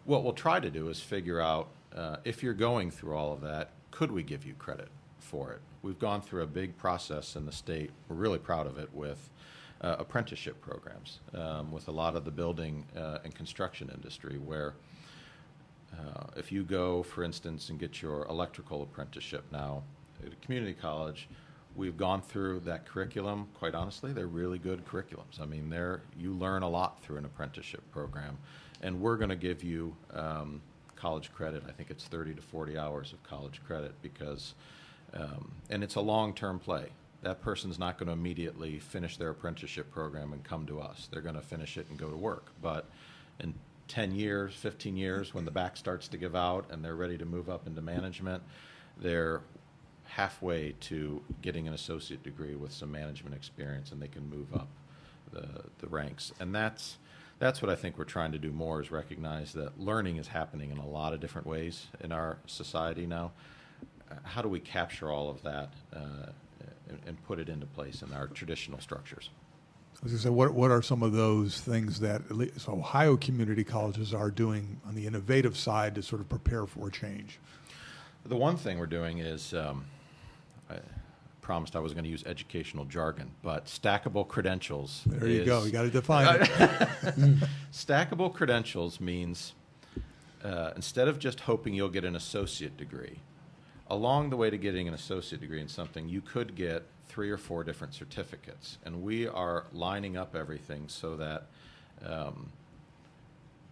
what 0.05 0.23
we'll 0.23 0.33
try 0.33 0.59
to 0.59 0.69
do 0.69 0.89
is 0.89 0.99
figure 0.99 1.39
out 1.39 1.69
uh, 1.95 2.17
if 2.23 2.43
you're 2.43 2.53
going 2.53 2.91
through 2.91 3.15
all 3.15 3.31
of 3.31 3.41
that, 3.41 3.71
could 3.91 4.11
we 4.11 4.23
give 4.23 4.45
you 4.45 4.53
credit 4.55 4.89
for 5.19 5.51
it? 5.51 5.61
We've 5.81 5.99
gone 5.99 6.21
through 6.21 6.43
a 6.43 6.47
big 6.47 6.77
process 6.77 7.35
in 7.35 7.45
the 7.45 7.51
state. 7.51 7.91
We're 8.07 8.15
really 8.15 8.39
proud 8.39 8.67
of 8.67 8.77
it 8.77 8.93
with 8.93 9.29
uh, 9.81 9.97
apprenticeship 9.99 10.61
programs 10.61 11.19
um, 11.33 11.71
with 11.71 11.87
a 11.87 11.91
lot 11.91 12.15
of 12.15 12.25
the 12.25 12.31
building 12.31 12.85
uh, 12.97 13.19
and 13.23 13.35
construction 13.35 13.91
industry 13.93 14.37
where 14.37 14.75
uh, 15.93 16.23
if 16.35 16.51
you 16.51 16.63
go, 16.63 17.03
for 17.03 17.23
instance, 17.23 17.69
and 17.69 17.79
get 17.79 18.01
your 18.01 18.25
electrical 18.27 18.81
apprenticeship 18.81 19.43
now 19.51 19.83
at 20.25 20.33
a 20.33 20.35
community 20.37 20.73
college, 20.73 21.27
we've 21.75 21.97
gone 21.97 22.21
through 22.21 22.61
that 22.61 22.85
curriculum. 22.85 23.47
Quite 23.53 23.75
honestly, 23.75 24.13
they're 24.13 24.27
really 24.27 24.59
good 24.59 24.85
curriculums. 24.85 25.39
I 25.41 25.45
mean, 25.45 25.69
they're 25.69 26.01
you 26.17 26.33
learn 26.33 26.63
a 26.63 26.69
lot 26.69 27.01
through 27.01 27.17
an 27.17 27.25
apprenticeship 27.25 27.83
program, 27.91 28.37
and 28.81 29.01
we're 29.01 29.17
going 29.17 29.29
to 29.29 29.35
give 29.35 29.63
you 29.63 29.95
um, 30.13 30.61
college 30.95 31.31
credit. 31.33 31.63
I 31.67 31.71
think 31.71 31.89
it's 31.89 32.05
30 32.05 32.35
to 32.35 32.41
40 32.41 32.77
hours 32.77 33.13
of 33.13 33.23
college 33.23 33.61
credit 33.65 33.93
because, 34.01 34.53
um, 35.13 35.51
and 35.69 35.83
it's 35.83 35.95
a 35.95 36.01
long-term 36.01 36.59
play. 36.59 36.87
That 37.21 37.41
person's 37.41 37.79
not 37.79 37.97
going 37.97 38.07
to 38.07 38.13
immediately 38.13 38.79
finish 38.79 39.17
their 39.17 39.29
apprenticeship 39.29 39.91
program 39.91 40.33
and 40.33 40.43
come 40.43 40.65
to 40.67 40.81
us. 40.81 41.07
They're 41.11 41.21
going 41.21 41.35
to 41.35 41.41
finish 41.41 41.77
it 41.77 41.87
and 41.89 41.97
go 41.97 42.09
to 42.09 42.17
work, 42.17 42.51
but 42.61 42.89
in 43.39 43.53
10 43.87 44.13
years, 44.13 44.53
15 44.55 44.95
years, 44.95 45.33
when 45.33 45.45
the 45.45 45.51
back 45.51 45.77
starts 45.77 46.07
to 46.09 46.17
give 46.17 46.35
out 46.35 46.65
and 46.71 46.83
they're 46.83 46.95
ready 46.95 47.17
to 47.17 47.25
move 47.25 47.49
up 47.49 47.67
into 47.67 47.81
management, 47.81 48.41
they're 48.97 49.41
halfway 50.15 50.73
to 50.79 51.23
getting 51.41 51.67
an 51.67 51.73
associate 51.73 52.21
degree 52.21 52.53
with 52.55 52.71
some 52.71 52.91
management 52.91 53.35
experience 53.35 53.91
and 53.91 53.99
they 53.99 54.07
can 54.07 54.29
move 54.29 54.53
up 54.53 54.67
the, 55.31 55.47
the 55.79 55.87
ranks. 55.87 56.31
And 56.39 56.53
that's, 56.53 56.97
that's 57.39 57.63
what 57.63 57.71
I 57.71 57.75
think 57.75 57.97
we're 57.97 58.03
trying 58.03 58.31
to 58.31 58.37
do 58.37 58.51
more 58.51 58.79
is 58.79 58.91
recognize 58.91 59.53
that 59.53 59.79
learning 59.79 60.17
is 60.17 60.27
happening 60.27 60.69
in 60.69 60.77
a 60.77 60.85
lot 60.85 61.13
of 61.13 61.19
different 61.19 61.47
ways 61.47 61.87
in 61.99 62.11
our 62.11 62.37
society 62.45 63.07
now. 63.07 63.31
How 64.21 64.43
do 64.43 64.49
we 64.49 64.59
capture 64.59 65.09
all 65.09 65.31
of 65.31 65.41
that 65.41 65.73
uh, 65.91 66.27
and, 66.87 66.99
and 67.07 67.23
put 67.23 67.39
it 67.39 67.49
into 67.49 67.65
place 67.65 68.03
in 68.03 68.13
our 68.13 68.27
traditional 68.27 68.79
structures? 68.79 69.31
I 69.99 70.03
was 70.03 70.23
going 70.23 70.35
what, 70.35 70.53
what 70.53 70.69
are 70.69 70.83
some 70.83 71.01
of 71.01 71.13
those 71.13 71.59
things 71.59 72.01
that 72.01 72.21
at 72.29 72.35
least 72.35 72.69
Ohio 72.69 73.17
community 73.17 73.63
colleges 73.63 74.13
are 74.13 74.29
doing 74.29 74.79
on 74.85 74.93
the 74.93 75.07
innovative 75.07 75.57
side 75.57 75.95
to 75.95 76.03
sort 76.03 76.21
of 76.21 76.29
prepare 76.29 76.67
for 76.67 76.91
change? 76.91 77.39
The 78.25 78.35
one 78.35 78.57
thing 78.57 78.77
we're 78.77 78.85
doing 78.85 79.17
is, 79.17 79.55
um, 79.55 79.85
I 80.69 80.75
promised 81.41 81.75
I 81.75 81.79
was 81.79 81.93
going 81.93 82.05
to 82.05 82.09
use 82.09 82.23
educational 82.25 82.85
jargon, 82.85 83.31
but 83.43 83.65
stackable 83.65 84.27
credentials. 84.27 85.03
There 85.05 85.27
you 85.27 85.45
go. 85.45 85.63
You 85.63 85.71
got 85.71 85.83
to 85.83 85.89
define 85.89 86.41
it. 86.41 86.49
Stackable 87.71 88.33
credentials 88.33 88.99
means 88.99 89.53
uh, 90.43 90.71
instead 90.75 91.07
of 91.07 91.19
just 91.19 91.41
hoping 91.41 91.73
you'll 91.73 91.89
get 91.89 92.05
an 92.05 92.15
associate 92.15 92.77
degree, 92.77 93.19
along 93.87 94.29
the 94.29 94.37
way 94.37 94.49
to 94.49 94.57
getting 94.57 94.87
an 94.87 94.93
associate 94.93 95.41
degree 95.41 95.61
in 95.61 95.67
something, 95.67 96.09
you 96.09 96.21
could 96.21 96.55
get 96.55 96.83
three 97.07 97.29
or 97.29 97.37
four 97.37 97.63
different 97.63 97.93
certificates. 97.93 98.77
And 98.83 99.03
we 99.03 99.27
are 99.27 99.65
lining 99.71 100.17
up 100.17 100.35
everything 100.35 100.85
so 100.87 101.15
that. 101.17 101.47
Um, 102.05 102.51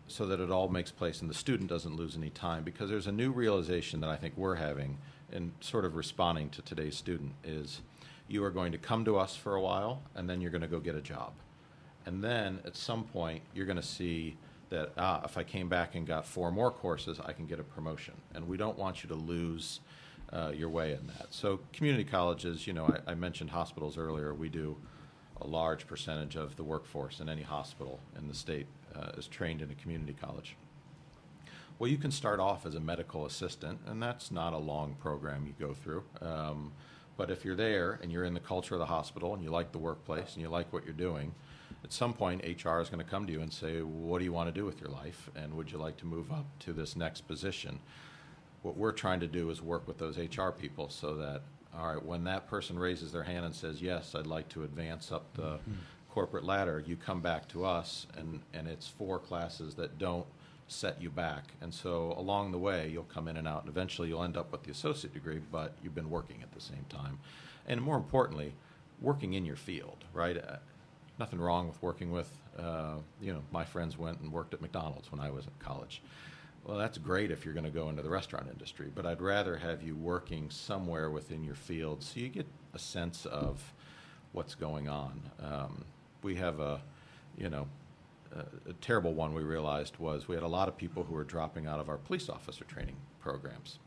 so 0.07 0.25
that 0.25 0.41
it 0.41 0.51
all 0.51 0.67
makes 0.67 0.91
place 0.91 1.21
and 1.21 1.29
the 1.29 1.33
student 1.33 1.69
doesn't 1.69 1.95
lose 1.95 2.17
any 2.17 2.29
time 2.29 2.65
because 2.65 2.89
there's 2.89 3.07
a 3.07 3.11
new 3.13 3.31
realization 3.31 4.01
that 4.01 4.09
I 4.09 4.17
think 4.17 4.35
we're 4.35 4.55
having 4.55 4.97
in 5.31 5.51
sort 5.61 5.85
of 5.85 5.95
responding 5.95 6.49
to 6.49 6.61
today's 6.61 6.95
student 6.95 7.33
is 7.43 7.81
you 8.27 8.43
are 8.43 8.51
going 8.51 8.71
to 8.71 8.77
come 8.77 9.05
to 9.05 9.17
us 9.17 9.35
for 9.35 9.55
a 9.55 9.61
while 9.61 10.01
and 10.15 10.29
then 10.29 10.41
you're 10.41 10.51
going 10.51 10.61
to 10.61 10.67
go 10.67 10.79
get 10.79 10.95
a 10.95 11.01
job. 11.01 11.33
And 12.05 12.23
then 12.23 12.59
at 12.65 12.75
some 12.75 13.03
point 13.03 13.41
you're 13.53 13.65
going 13.65 13.77
to 13.77 13.83
see 13.83 14.37
that 14.69 14.91
ah, 14.97 15.21
if 15.25 15.37
I 15.37 15.43
came 15.43 15.67
back 15.67 15.95
and 15.95 16.07
got 16.07 16.25
four 16.25 16.51
more 16.51 16.71
courses, 16.71 17.19
I 17.23 17.33
can 17.33 17.45
get 17.45 17.59
a 17.59 17.63
promotion. 17.63 18.13
And 18.33 18.47
we 18.47 18.57
don't 18.57 18.77
want 18.77 19.03
you 19.03 19.09
to 19.09 19.15
lose 19.15 19.81
uh, 20.31 20.51
your 20.55 20.69
way 20.69 20.93
in 20.93 21.07
that. 21.07 21.27
So 21.31 21.59
community 21.73 22.05
colleges, 22.05 22.65
you 22.65 22.73
know, 22.73 22.85
I, 22.85 23.11
I 23.11 23.15
mentioned 23.15 23.49
hospitals 23.49 23.97
earlier. 23.97 24.33
We 24.33 24.49
do 24.49 24.77
a 25.41 25.47
large 25.47 25.87
percentage 25.87 26.35
of 26.35 26.55
the 26.55 26.63
workforce 26.63 27.19
in 27.19 27.27
any 27.27 27.41
hospital 27.41 27.99
in 28.17 28.27
the 28.27 28.33
state 28.33 28.67
uh, 28.95 29.11
is 29.17 29.27
trained 29.27 29.61
in 29.61 29.69
a 29.71 29.75
community 29.75 30.15
college. 30.19 30.55
Well, 31.81 31.89
you 31.89 31.97
can 31.97 32.11
start 32.11 32.39
off 32.39 32.67
as 32.67 32.75
a 32.75 32.79
medical 32.79 33.25
assistant, 33.25 33.79
and 33.87 34.03
that's 34.03 34.29
not 34.29 34.53
a 34.53 34.57
long 34.59 34.93
program 34.99 35.47
you 35.47 35.55
go 35.59 35.73
through. 35.73 36.03
Um, 36.21 36.73
but 37.17 37.31
if 37.31 37.43
you're 37.43 37.55
there 37.55 37.97
and 38.03 38.11
you're 38.11 38.23
in 38.23 38.35
the 38.35 38.39
culture 38.39 38.75
of 38.75 38.79
the 38.79 38.85
hospital 38.85 39.33
and 39.33 39.43
you 39.43 39.49
like 39.49 39.71
the 39.71 39.79
workplace 39.79 40.35
and 40.35 40.43
you 40.43 40.49
like 40.49 40.71
what 40.71 40.85
you're 40.85 40.93
doing, 40.93 41.33
at 41.83 41.91
some 41.91 42.13
point 42.13 42.43
HR 42.43 42.81
is 42.81 42.89
going 42.89 43.03
to 43.03 43.09
come 43.09 43.25
to 43.25 43.33
you 43.33 43.41
and 43.41 43.51
say, 43.51 43.81
"What 43.81 44.19
do 44.19 44.25
you 44.25 44.31
want 44.31 44.47
to 44.47 44.51
do 44.51 44.63
with 44.63 44.79
your 44.79 44.91
life? 44.91 45.31
And 45.35 45.55
would 45.55 45.71
you 45.71 45.79
like 45.79 45.97
to 45.97 46.05
move 46.05 46.31
up 46.31 46.45
to 46.59 46.71
this 46.71 46.95
next 46.95 47.21
position?" 47.21 47.79
What 48.61 48.77
we're 48.77 48.91
trying 48.91 49.21
to 49.21 49.27
do 49.27 49.49
is 49.49 49.59
work 49.59 49.87
with 49.87 49.97
those 49.97 50.19
HR 50.19 50.51
people 50.51 50.87
so 50.87 51.15
that, 51.15 51.41
all 51.75 51.95
right, 51.95 52.05
when 52.05 52.25
that 52.25 52.47
person 52.47 52.77
raises 52.77 53.11
their 53.11 53.23
hand 53.23 53.43
and 53.43 53.55
says, 53.55 53.81
"Yes, 53.81 54.13
I'd 54.13 54.27
like 54.27 54.49
to 54.49 54.61
advance 54.61 55.11
up 55.11 55.33
the 55.33 55.57
corporate 56.11 56.43
ladder," 56.43 56.79
you 56.79 56.95
come 56.95 57.21
back 57.21 57.47
to 57.47 57.65
us, 57.65 58.05
and 58.15 58.41
and 58.53 58.67
it's 58.67 58.87
four 58.87 59.17
classes 59.17 59.73
that 59.77 59.97
don't 59.97 60.27
set 60.71 61.01
you 61.01 61.09
back. 61.09 61.53
And 61.61 61.73
so 61.73 62.13
along 62.17 62.51
the 62.51 62.57
way, 62.57 62.89
you'll 62.89 63.03
come 63.03 63.27
in 63.27 63.37
and 63.37 63.47
out, 63.47 63.61
and 63.61 63.69
eventually 63.69 64.07
you'll 64.07 64.23
end 64.23 64.37
up 64.37 64.51
with 64.51 64.63
the 64.63 64.71
associate 64.71 65.13
degree, 65.13 65.41
but 65.51 65.73
you've 65.83 65.95
been 65.95 66.09
working 66.09 66.41
at 66.41 66.51
the 66.53 66.61
same 66.61 66.85
time. 66.89 67.19
And 67.67 67.81
more 67.81 67.97
importantly, 67.97 68.53
working 69.01 69.33
in 69.33 69.45
your 69.45 69.55
field, 69.55 70.05
right? 70.13 70.37
Uh, 70.37 70.57
nothing 71.19 71.39
wrong 71.39 71.67
with 71.67 71.81
working 71.81 72.11
with, 72.11 72.29
uh, 72.57 72.95
you 73.21 73.33
know, 73.33 73.41
my 73.51 73.65
friends 73.65 73.97
went 73.97 74.19
and 74.21 74.31
worked 74.31 74.53
at 74.53 74.61
McDonald's 74.61 75.11
when 75.11 75.19
I 75.19 75.29
was 75.29 75.45
in 75.45 75.51
college. 75.59 76.01
Well, 76.65 76.77
that's 76.77 76.97
great 76.97 77.31
if 77.31 77.43
you're 77.43 77.55
going 77.55 77.65
to 77.65 77.71
go 77.71 77.89
into 77.89 78.03
the 78.03 78.09
restaurant 78.09 78.47
industry, 78.51 78.91
but 78.93 79.05
I'd 79.05 79.21
rather 79.21 79.57
have 79.57 79.81
you 79.81 79.95
working 79.95 80.49
somewhere 80.49 81.09
within 81.09 81.43
your 81.43 81.55
field 81.55 82.03
so 82.03 82.19
you 82.19 82.29
get 82.29 82.45
a 82.73 82.79
sense 82.79 83.25
of 83.25 83.73
what's 84.31 84.55
going 84.55 84.87
on. 84.87 85.21
Um, 85.43 85.85
we 86.21 86.35
have 86.35 86.59
a, 86.59 86.81
you 87.37 87.49
know, 87.49 87.67
a, 88.35 88.73
terrible 88.81 89.13
one 89.13 89.33
we 89.33 89.43
realized 89.43 89.97
was 89.97 90.27
we 90.27 90.35
had 90.35 90.43
a 90.43 90.47
lot 90.47 90.67
of 90.67 90.77
people 90.77 91.03
who 91.03 91.13
were 91.13 91.23
dropping 91.23 91.67
out 91.67 91.79
of 91.79 91.89
our 91.89 91.97
police 91.97 92.29
officer 92.29 92.63
training 92.65 92.95
programs 93.19 93.79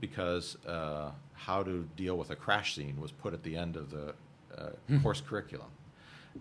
because 0.00 0.56
uh, 0.66 1.10
how 1.32 1.62
to 1.62 1.88
deal 1.96 2.16
with 2.16 2.30
a 2.30 2.36
crash 2.36 2.74
scene 2.74 3.00
was 3.00 3.10
put 3.10 3.34
at 3.34 3.42
the 3.42 3.56
end 3.56 3.76
of 3.76 3.90
the 3.90 4.14
uh, 4.56 4.70
course 5.02 5.20
curriculum. 5.20 5.68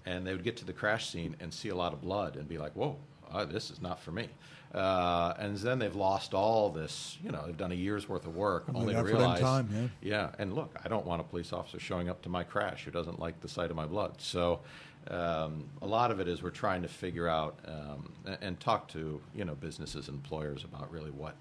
And 0.06 0.28
they 0.28 0.34
would 0.34 0.44
get 0.44 0.58
to 0.58 0.66
the 0.66 0.74
crash 0.74 1.10
scene 1.10 1.36
and 1.40 1.52
see 1.52 1.70
a 1.70 1.76
lot 1.76 1.94
of 1.94 2.02
blood 2.02 2.36
and 2.36 2.48
be 2.48 2.58
like, 2.58 2.74
whoa, 2.74 2.98
uh, 3.32 3.46
this 3.46 3.72
is 3.72 3.82
not 3.82 4.00
for 4.00 4.12
me. 4.12 4.30
Uh, 4.74 5.34
and 5.40 5.58
then 5.58 5.80
they've 5.80 5.96
lost 5.96 6.34
all 6.34 6.70
this, 6.70 7.18
you 7.24 7.32
know, 7.32 7.44
they've 7.46 7.58
done 7.58 7.72
a 7.72 7.76
year's 7.76 8.08
worth 8.10 8.28
of 8.28 8.36
work 8.36 8.66
All 8.74 8.82
only 8.82 8.94
the 8.94 9.02
to 9.02 9.06
realize. 9.08 9.40
time, 9.40 9.70
yeah. 10.02 10.18
Yeah, 10.18 10.30
and 10.40 10.54
look, 10.54 10.76
I 10.84 10.90
don't 10.90 11.06
want 11.06 11.22
a 11.22 11.24
police 11.24 11.54
officer 11.54 11.80
showing 11.80 12.10
up 12.10 12.22
to 12.24 12.30
my 12.30 12.44
crash 12.44 12.84
who 12.84 12.92
doesn't 12.92 13.20
like 13.20 13.40
the 13.40 13.48
sight 13.48 13.70
of 13.72 13.78
my 13.78 13.86
blood. 13.86 14.16
So, 14.20 14.60
um, 15.10 15.70
a 15.82 15.88
lot 15.88 16.12
of 16.12 16.20
it 16.20 16.28
is 16.28 16.43
we're 16.43 16.50
trying 16.50 16.82
to 16.82 16.88
figure 16.88 17.28
out 17.28 17.60
um, 17.65 18.12
and, 18.41 18.60
talk 18.60 18.88
to 18.89 19.22
you 19.34 19.46
know 19.46 19.56
businesses 19.56 20.08
and 20.08 20.17
employers 20.17 20.63
about 20.63 20.91
really 20.91 21.12
what, 21.12 21.36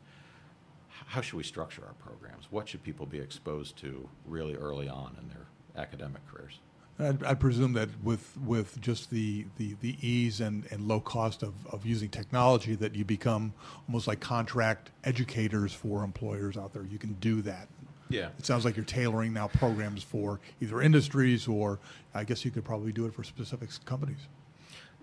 how 0.89 1.21
should 1.21 1.37
we 1.37 1.43
structure 1.43 1.83
our 1.87 1.95
programs? 1.95 2.47
What 2.51 2.69
should 2.69 2.83
people 2.83 3.07
be 3.07 3.19
exposed 3.19 3.77
to 3.79 4.09
really 4.27 4.55
early 4.55 4.89
on 4.89 5.17
in 5.21 5.29
their 5.29 5.47
academic 5.77 6.23
careers? 6.29 6.61
I, 6.99 7.15
I 7.31 7.35
presume 7.35 7.73
that 7.75 7.89
with 8.03 8.37
with 8.45 8.81
just 8.81 9.11
the, 9.11 9.47
the, 9.59 9.77
the 9.81 9.97
ease 10.01 10.41
and, 10.41 10.65
and 10.71 10.87
low 10.87 11.01
cost 11.01 11.43
of, 11.43 11.55
of 11.67 11.85
using 11.85 12.09
technology, 12.09 12.75
that 12.77 12.95
you 12.95 13.05
become 13.05 13.53
almost 13.89 14.07
like 14.07 14.21
contract 14.21 14.91
educators 15.05 15.73
for 15.73 16.05
employers 16.05 16.57
out 16.57 16.73
there. 16.73 16.85
You 16.85 16.99
can 16.99 17.15
do 17.15 17.43
that. 17.43 17.69
Yeah. 18.09 18.29
It 18.39 18.47
sounds 18.47 18.65
like 18.65 18.77
you're 18.77 18.85
tailoring 18.85 19.33
now 19.33 19.49
programs 19.49 20.03
for 20.03 20.41
either 20.61 20.81
industries 20.81 21.49
or 21.49 21.79
I 22.15 22.25
guess 22.25 22.45
you 22.45 22.51
could 22.51 22.65
probably 22.65 22.93
do 22.93 23.07
it 23.07 23.15
for 23.15 23.25
specific 23.25 23.71
companies. 23.85 24.29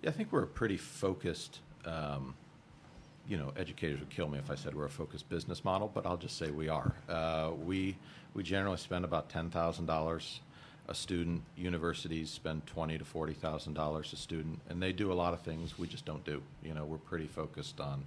Yeah, 0.02 0.10
I 0.10 0.14
think 0.14 0.32
we're 0.32 0.44
a 0.44 0.48
pretty 0.48 0.78
focused. 0.78 1.60
Um, 1.86 2.36
you 3.28 3.38
know, 3.38 3.54
educators 3.56 4.00
would 4.00 4.10
kill 4.10 4.28
me 4.28 4.38
if 4.38 4.52
I 4.52 4.56
said 4.56 4.76
we're 4.76 4.86
a 4.86 4.90
focused 4.90 5.30
business 5.30 5.64
model, 5.64 5.90
but 5.94 6.06
I'll 6.06 6.18
just 6.18 6.38
say 6.38 6.52
we 6.52 6.68
are. 6.70 6.94
Uh, 7.08 7.52
we 7.66 7.96
we 8.34 8.44
generally 8.44 8.78
spend 8.78 9.06
about 9.06 9.30
ten 9.30 9.50
thousand 9.50 9.86
dollars 9.86 10.42
a 10.90 10.96
student. 10.96 11.42
Universities 11.56 12.30
spend 12.30 12.66
twenty 12.68 12.98
to 12.98 13.06
forty 13.06 13.34
thousand 13.34 13.74
dollars 13.74 14.12
a 14.12 14.18
student, 14.18 14.60
and 14.70 14.82
they 14.82 14.92
do 14.92 15.12
a 15.12 15.16
lot 15.16 15.34
of 15.34 15.42
things 15.42 15.80
we 15.80 15.88
just 15.88 16.06
don't 16.06 16.24
do. 16.26 16.42
You 16.64 16.74
know, 16.74 16.84
we're 16.84 16.98
pretty 16.98 17.28
focused 17.28 17.80
on 17.80 18.04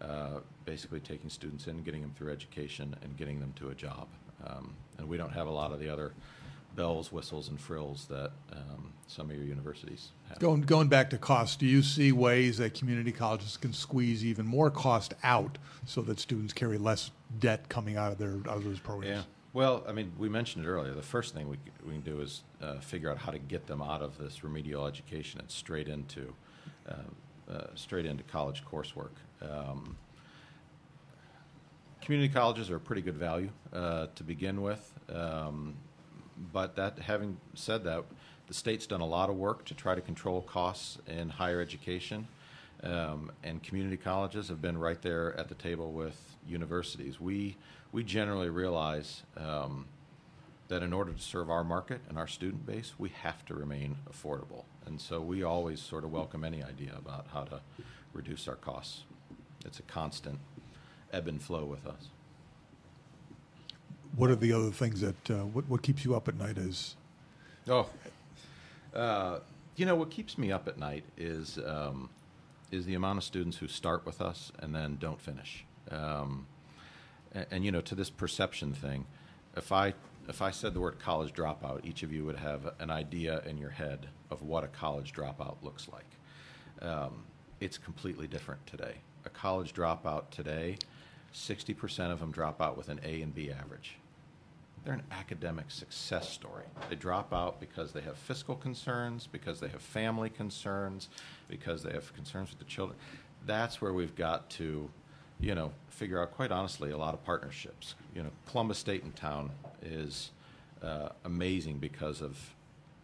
uh, 0.00 0.40
basically 0.64 1.00
taking 1.00 1.30
students 1.30 1.66
in, 1.66 1.82
getting 1.82 2.02
them 2.02 2.12
through 2.16 2.32
education, 2.32 2.94
and 3.02 3.16
getting 3.16 3.40
them 3.40 3.52
to 3.56 3.70
a 3.70 3.74
job. 3.74 4.06
Um, 4.46 4.74
and 4.98 5.08
we 5.08 5.16
don't 5.16 5.32
have 5.32 5.46
a 5.46 5.50
lot 5.50 5.72
of 5.72 5.80
the 5.80 5.88
other 5.88 6.12
bells, 6.76 7.12
whistles, 7.12 7.48
and 7.48 7.60
frills 7.60 8.06
that 8.10 8.32
um, 8.52 8.92
some 9.06 9.30
of 9.30 9.36
your 9.36 9.44
universities 9.44 10.10
have. 10.28 10.38
Going 10.38 10.62
going 10.62 10.88
back 10.88 11.10
to 11.10 11.18
cost, 11.18 11.60
do 11.60 11.66
you 11.66 11.82
see 11.82 12.12
ways 12.12 12.58
that 12.58 12.74
community 12.74 13.12
colleges 13.12 13.56
can 13.56 13.72
squeeze 13.72 14.24
even 14.24 14.46
more 14.46 14.70
cost 14.70 15.14
out 15.22 15.58
so 15.86 16.02
that 16.02 16.18
students 16.18 16.52
carry 16.52 16.78
less 16.78 17.10
debt 17.38 17.68
coming 17.68 17.96
out 17.96 18.12
of 18.12 18.18
their 18.18 18.36
out 18.50 18.58
of 18.58 18.64
those 18.64 18.80
programs? 18.80 19.18
Yeah. 19.18 19.22
Well, 19.52 19.84
I 19.88 19.92
mean, 19.92 20.12
we 20.18 20.28
mentioned 20.28 20.64
it 20.64 20.68
earlier. 20.68 20.94
The 20.94 21.02
first 21.02 21.32
thing 21.32 21.48
we, 21.48 21.58
we 21.86 21.92
can 21.92 22.00
do 22.00 22.20
is 22.20 22.42
uh, 22.60 22.80
figure 22.80 23.08
out 23.08 23.18
how 23.18 23.30
to 23.30 23.38
get 23.38 23.68
them 23.68 23.80
out 23.80 24.02
of 24.02 24.18
this 24.18 24.42
remedial 24.42 24.84
education 24.84 25.38
and 25.38 25.48
straight 25.48 25.88
into 25.88 26.34
uh, 26.88 26.94
uh, 27.50 27.66
straight 27.74 28.06
into 28.06 28.24
college 28.24 28.64
coursework. 28.64 29.10
Um, 29.40 29.96
community 32.04 32.32
colleges 32.32 32.70
are 32.70 32.76
a 32.76 32.80
pretty 32.80 33.00
good 33.00 33.16
value 33.16 33.48
uh, 33.72 34.06
to 34.14 34.22
begin 34.22 34.60
with, 34.60 34.92
um, 35.08 35.74
but 36.52 36.76
that 36.76 36.98
having 36.98 37.38
said 37.54 37.82
that, 37.84 38.04
the 38.46 38.52
state's 38.52 38.86
done 38.86 39.00
a 39.00 39.06
lot 39.06 39.30
of 39.30 39.36
work 39.36 39.64
to 39.64 39.74
try 39.74 39.94
to 39.94 40.02
control 40.02 40.42
costs 40.42 40.98
in 41.06 41.30
higher 41.30 41.62
education. 41.62 42.28
Um, 42.82 43.32
and 43.42 43.62
community 43.62 43.96
colleges 43.96 44.48
have 44.48 44.60
been 44.60 44.76
right 44.76 45.00
there 45.00 45.34
at 45.38 45.48
the 45.48 45.54
table 45.54 45.92
with 45.92 46.36
universities. 46.46 47.18
We 47.18 47.56
we 47.92 48.04
generally 48.04 48.50
realize 48.50 49.22
um, 49.38 49.86
that 50.68 50.82
in 50.82 50.92
order 50.92 51.12
to 51.12 51.22
serve 51.22 51.48
our 51.48 51.64
market 51.64 52.00
and 52.08 52.18
our 52.18 52.26
student 52.26 52.66
base, 52.66 52.92
we 52.98 53.10
have 53.22 53.46
to 53.46 53.54
remain 53.54 53.96
affordable, 54.12 54.64
and 54.84 55.00
so 55.00 55.22
we 55.22 55.42
always 55.42 55.80
sort 55.80 56.04
of 56.04 56.12
welcome 56.12 56.44
any 56.44 56.62
idea 56.62 56.92
about 56.98 57.28
how 57.32 57.44
to 57.44 57.60
reduce 58.12 58.46
our 58.46 58.56
costs. 58.56 59.04
It's 59.64 59.78
a 59.78 59.82
constant 59.82 60.38
ebb 61.14 61.28
and 61.28 61.42
flow 61.42 61.64
with 61.64 61.86
us. 61.86 62.08
What 64.16 64.30
are 64.30 64.36
the 64.36 64.52
other 64.52 64.70
things 64.70 65.00
that 65.00 65.30
uh, 65.30 65.44
what 65.46 65.68
what 65.68 65.82
keeps 65.82 66.04
you 66.04 66.14
up 66.14 66.28
at 66.28 66.36
night? 66.36 66.58
Is 66.58 66.96
Oh, 67.68 67.88
uh, 68.94 69.38
you 69.76 69.86
know 69.86 69.94
what 69.94 70.10
keeps 70.10 70.36
me 70.36 70.52
up 70.52 70.68
at 70.68 70.78
night 70.78 71.04
is 71.16 71.58
um, 71.64 72.10
is 72.70 72.86
the 72.86 72.94
amount 72.94 73.18
of 73.18 73.24
students 73.24 73.56
who 73.56 73.68
start 73.68 74.04
with 74.04 74.20
us 74.20 74.52
and 74.58 74.74
then 74.74 74.96
don't 75.00 75.20
finish. 75.20 75.64
Um, 75.90 76.46
and, 77.32 77.46
and, 77.50 77.64
you 77.64 77.72
know, 77.72 77.80
to 77.82 77.94
this 77.94 78.10
perception 78.10 78.72
thing, 78.72 79.06
if 79.56 79.72
I 79.72 79.94
if 80.28 80.40
I 80.40 80.50
said 80.50 80.74
the 80.74 80.80
word 80.80 80.98
college 80.98 81.32
dropout, 81.32 81.84
each 81.84 82.02
of 82.02 82.12
you 82.12 82.24
would 82.24 82.36
have 82.36 82.72
an 82.78 82.90
idea 82.90 83.42
in 83.46 83.58
your 83.58 83.70
head 83.70 84.08
of 84.30 84.42
what 84.42 84.64
a 84.64 84.68
college 84.68 85.12
dropout 85.12 85.56
looks 85.62 85.88
like. 85.92 86.88
Um, 86.88 87.24
it's 87.60 87.78
completely 87.78 88.26
different 88.26 88.66
today. 88.66 88.96
A 89.26 89.30
college 89.30 89.74
dropout 89.74 90.30
today, 90.30 90.76
60% 91.34 92.12
of 92.12 92.20
them 92.20 92.30
drop 92.30 92.62
out 92.62 92.76
with 92.76 92.88
an 92.88 93.00
A 93.04 93.20
and 93.20 93.34
B 93.34 93.50
average. 93.50 93.96
They're 94.84 94.94
an 94.94 95.02
academic 95.10 95.70
success 95.70 96.28
story. 96.28 96.64
They 96.90 96.96
drop 96.96 97.32
out 97.32 97.58
because 97.58 97.92
they 97.92 98.02
have 98.02 98.16
fiscal 98.16 98.54
concerns, 98.54 99.26
because 99.26 99.58
they 99.58 99.68
have 99.68 99.80
family 99.80 100.28
concerns, 100.28 101.08
because 101.48 101.82
they 101.82 101.92
have 101.92 102.14
concerns 102.14 102.50
with 102.50 102.58
the 102.58 102.66
children. 102.66 102.98
That's 103.46 103.80
where 103.80 103.94
we've 103.94 104.14
got 104.14 104.50
to, 104.50 104.90
you 105.40 105.54
know, 105.54 105.72
figure 105.88 106.20
out, 106.20 106.32
quite 106.32 106.52
honestly, 106.52 106.90
a 106.90 106.98
lot 106.98 107.14
of 107.14 107.24
partnerships. 107.24 107.94
You 108.14 108.24
know, 108.24 108.30
Columbus 108.50 108.78
State 108.78 109.04
and 109.04 109.16
Town 109.16 109.50
is 109.82 110.32
uh, 110.82 111.08
amazing 111.24 111.78
because 111.78 112.20
of 112.20 112.38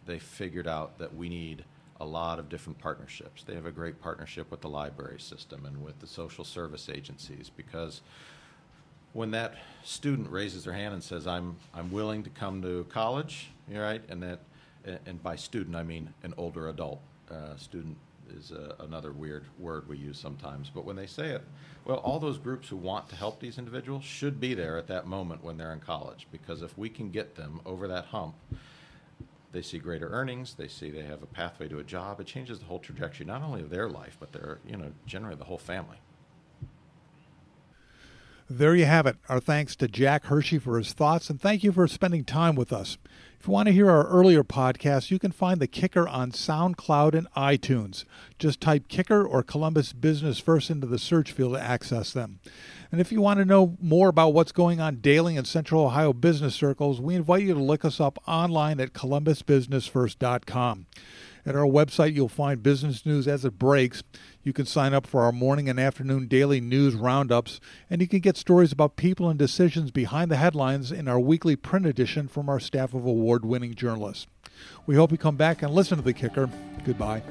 they 0.05 0.19
figured 0.19 0.67
out 0.67 0.99
that 0.99 1.15
we 1.15 1.29
need 1.29 1.63
a 2.01 2.05
lot 2.05 2.39
of 2.39 2.49
different 2.49 2.79
partnerships. 2.79 3.43
They 3.43 3.53
have 3.53 3.67
a 3.67 3.71
great 3.71 4.01
partnership 4.01 4.49
with 4.49 4.61
the 4.61 4.69
library 4.69 5.19
system 5.19 5.65
and 5.65 5.83
with 5.83 5.99
the 5.99 6.07
social 6.07 6.43
service 6.43 6.89
agencies 6.89 7.51
because 7.55 8.01
when 9.13 9.31
that 9.31 9.55
student 9.83 10.29
raises 10.31 10.63
their 10.63 10.73
hand 10.73 10.95
and 10.95 11.03
says, 11.03 11.27
"I'm 11.27 11.57
I'm 11.73 11.91
willing 11.91 12.23
to 12.23 12.29
come 12.31 12.61
to 12.63 12.85
college," 12.89 13.51
right, 13.69 14.01
and 14.09 14.23
that, 14.23 14.39
and 15.05 15.21
by 15.21 15.35
student 15.35 15.75
I 15.75 15.83
mean 15.83 16.13
an 16.23 16.33
older 16.37 16.69
adult. 16.69 17.01
Uh, 17.29 17.55
student 17.55 17.95
is 18.35 18.51
uh, 18.51 18.75
another 18.79 19.11
weird 19.11 19.45
word 19.59 19.87
we 19.87 19.97
use 19.97 20.17
sometimes, 20.17 20.71
but 20.73 20.85
when 20.85 20.95
they 20.95 21.05
say 21.05 21.29
it, 21.29 21.43
well, 21.85 21.97
all 21.97 22.19
those 22.19 22.37
groups 22.37 22.67
who 22.67 22.77
want 22.77 23.09
to 23.09 23.15
help 23.15 23.39
these 23.39 23.57
individuals 23.57 24.03
should 24.03 24.39
be 24.39 24.53
there 24.53 24.77
at 24.77 24.87
that 24.87 25.05
moment 25.05 25.43
when 25.43 25.57
they're 25.57 25.73
in 25.73 25.79
college, 25.79 26.27
because 26.31 26.61
if 26.61 26.77
we 26.77 26.89
can 26.89 27.11
get 27.11 27.35
them 27.35 27.61
over 27.65 27.87
that 27.87 28.05
hump, 28.05 28.35
they 29.51 29.61
see 29.61 29.79
greater 29.79 30.09
earnings, 30.09 30.55
they 30.55 30.67
see 30.67 30.89
they 30.89 31.03
have 31.03 31.21
a 31.21 31.27
pathway 31.27 31.67
to 31.67 31.79
a 31.79 31.83
job. 31.83 32.19
It 32.19 32.27
changes 32.27 32.59
the 32.59 32.65
whole 32.65 32.79
trajectory, 32.79 33.25
not 33.25 33.41
only 33.41 33.61
of 33.61 33.69
their 33.69 33.89
life, 33.89 34.17
but 34.19 34.31
their, 34.31 34.59
you 34.65 34.77
know, 34.77 34.91
generally 35.05 35.35
the 35.35 35.45
whole 35.45 35.57
family. 35.57 35.97
There 38.49 38.75
you 38.75 38.85
have 38.85 39.05
it. 39.05 39.15
Our 39.29 39.39
thanks 39.39 39.77
to 39.77 39.87
Jack 39.87 40.25
Hershey 40.25 40.59
for 40.59 40.77
his 40.77 40.91
thoughts, 40.91 41.29
and 41.29 41.39
thank 41.39 41.63
you 41.63 41.71
for 41.71 41.87
spending 41.87 42.25
time 42.25 42.55
with 42.55 42.73
us. 42.73 42.97
If 43.41 43.47
you 43.47 43.53
want 43.53 43.69
to 43.69 43.73
hear 43.73 43.89
our 43.89 44.05
earlier 44.05 44.43
podcasts, 44.43 45.09
you 45.09 45.17
can 45.17 45.31
find 45.31 45.59
the 45.59 45.65
Kicker 45.65 46.07
on 46.07 46.31
SoundCloud 46.31 47.15
and 47.15 47.27
iTunes. 47.33 48.05
Just 48.37 48.61
type 48.61 48.87
Kicker 48.87 49.25
or 49.25 49.41
Columbus 49.41 49.93
Business 49.93 50.37
First 50.37 50.69
into 50.69 50.85
the 50.85 50.99
search 50.99 51.31
field 51.31 51.55
to 51.55 51.59
access 51.59 52.13
them. 52.13 52.39
And 52.91 53.01
if 53.01 53.11
you 53.11 53.19
want 53.19 53.39
to 53.39 53.45
know 53.45 53.77
more 53.81 54.09
about 54.09 54.35
what's 54.35 54.51
going 54.51 54.79
on 54.79 54.97
daily 54.97 55.37
in 55.37 55.45
Central 55.45 55.85
Ohio 55.85 56.13
business 56.13 56.53
circles, 56.53 57.01
we 57.01 57.15
invite 57.15 57.41
you 57.41 57.55
to 57.55 57.59
look 57.59 57.83
us 57.83 57.99
up 57.99 58.19
online 58.27 58.79
at 58.79 58.93
columbusbusinessfirst.com. 58.93 60.85
At 61.45 61.55
our 61.55 61.65
website, 61.65 62.13
you'll 62.13 62.29
find 62.29 62.61
business 62.61 63.05
news 63.05 63.27
as 63.27 63.45
it 63.45 63.57
breaks. 63.57 64.03
You 64.43 64.53
can 64.53 64.65
sign 64.65 64.93
up 64.93 65.07
for 65.07 65.21
our 65.21 65.31
morning 65.31 65.69
and 65.69 65.79
afternoon 65.79 66.27
daily 66.27 66.61
news 66.61 66.95
roundups, 66.95 67.59
and 67.89 68.01
you 68.01 68.07
can 68.07 68.19
get 68.19 68.37
stories 68.37 68.71
about 68.71 68.95
people 68.95 69.29
and 69.29 69.39
decisions 69.39 69.91
behind 69.91 70.29
the 70.29 70.37
headlines 70.37 70.91
in 70.91 71.07
our 71.07 71.19
weekly 71.19 71.55
print 71.55 71.85
edition 71.85 72.27
from 72.27 72.49
our 72.49 72.59
staff 72.59 72.93
of 72.93 73.05
award 73.05 73.45
winning 73.45 73.75
journalists. 73.75 74.27
We 74.85 74.95
hope 74.95 75.11
you 75.11 75.17
come 75.17 75.37
back 75.37 75.61
and 75.61 75.73
listen 75.73 75.97
to 75.97 76.03
The 76.03 76.13
Kicker. 76.13 76.49
Goodbye. 76.85 77.23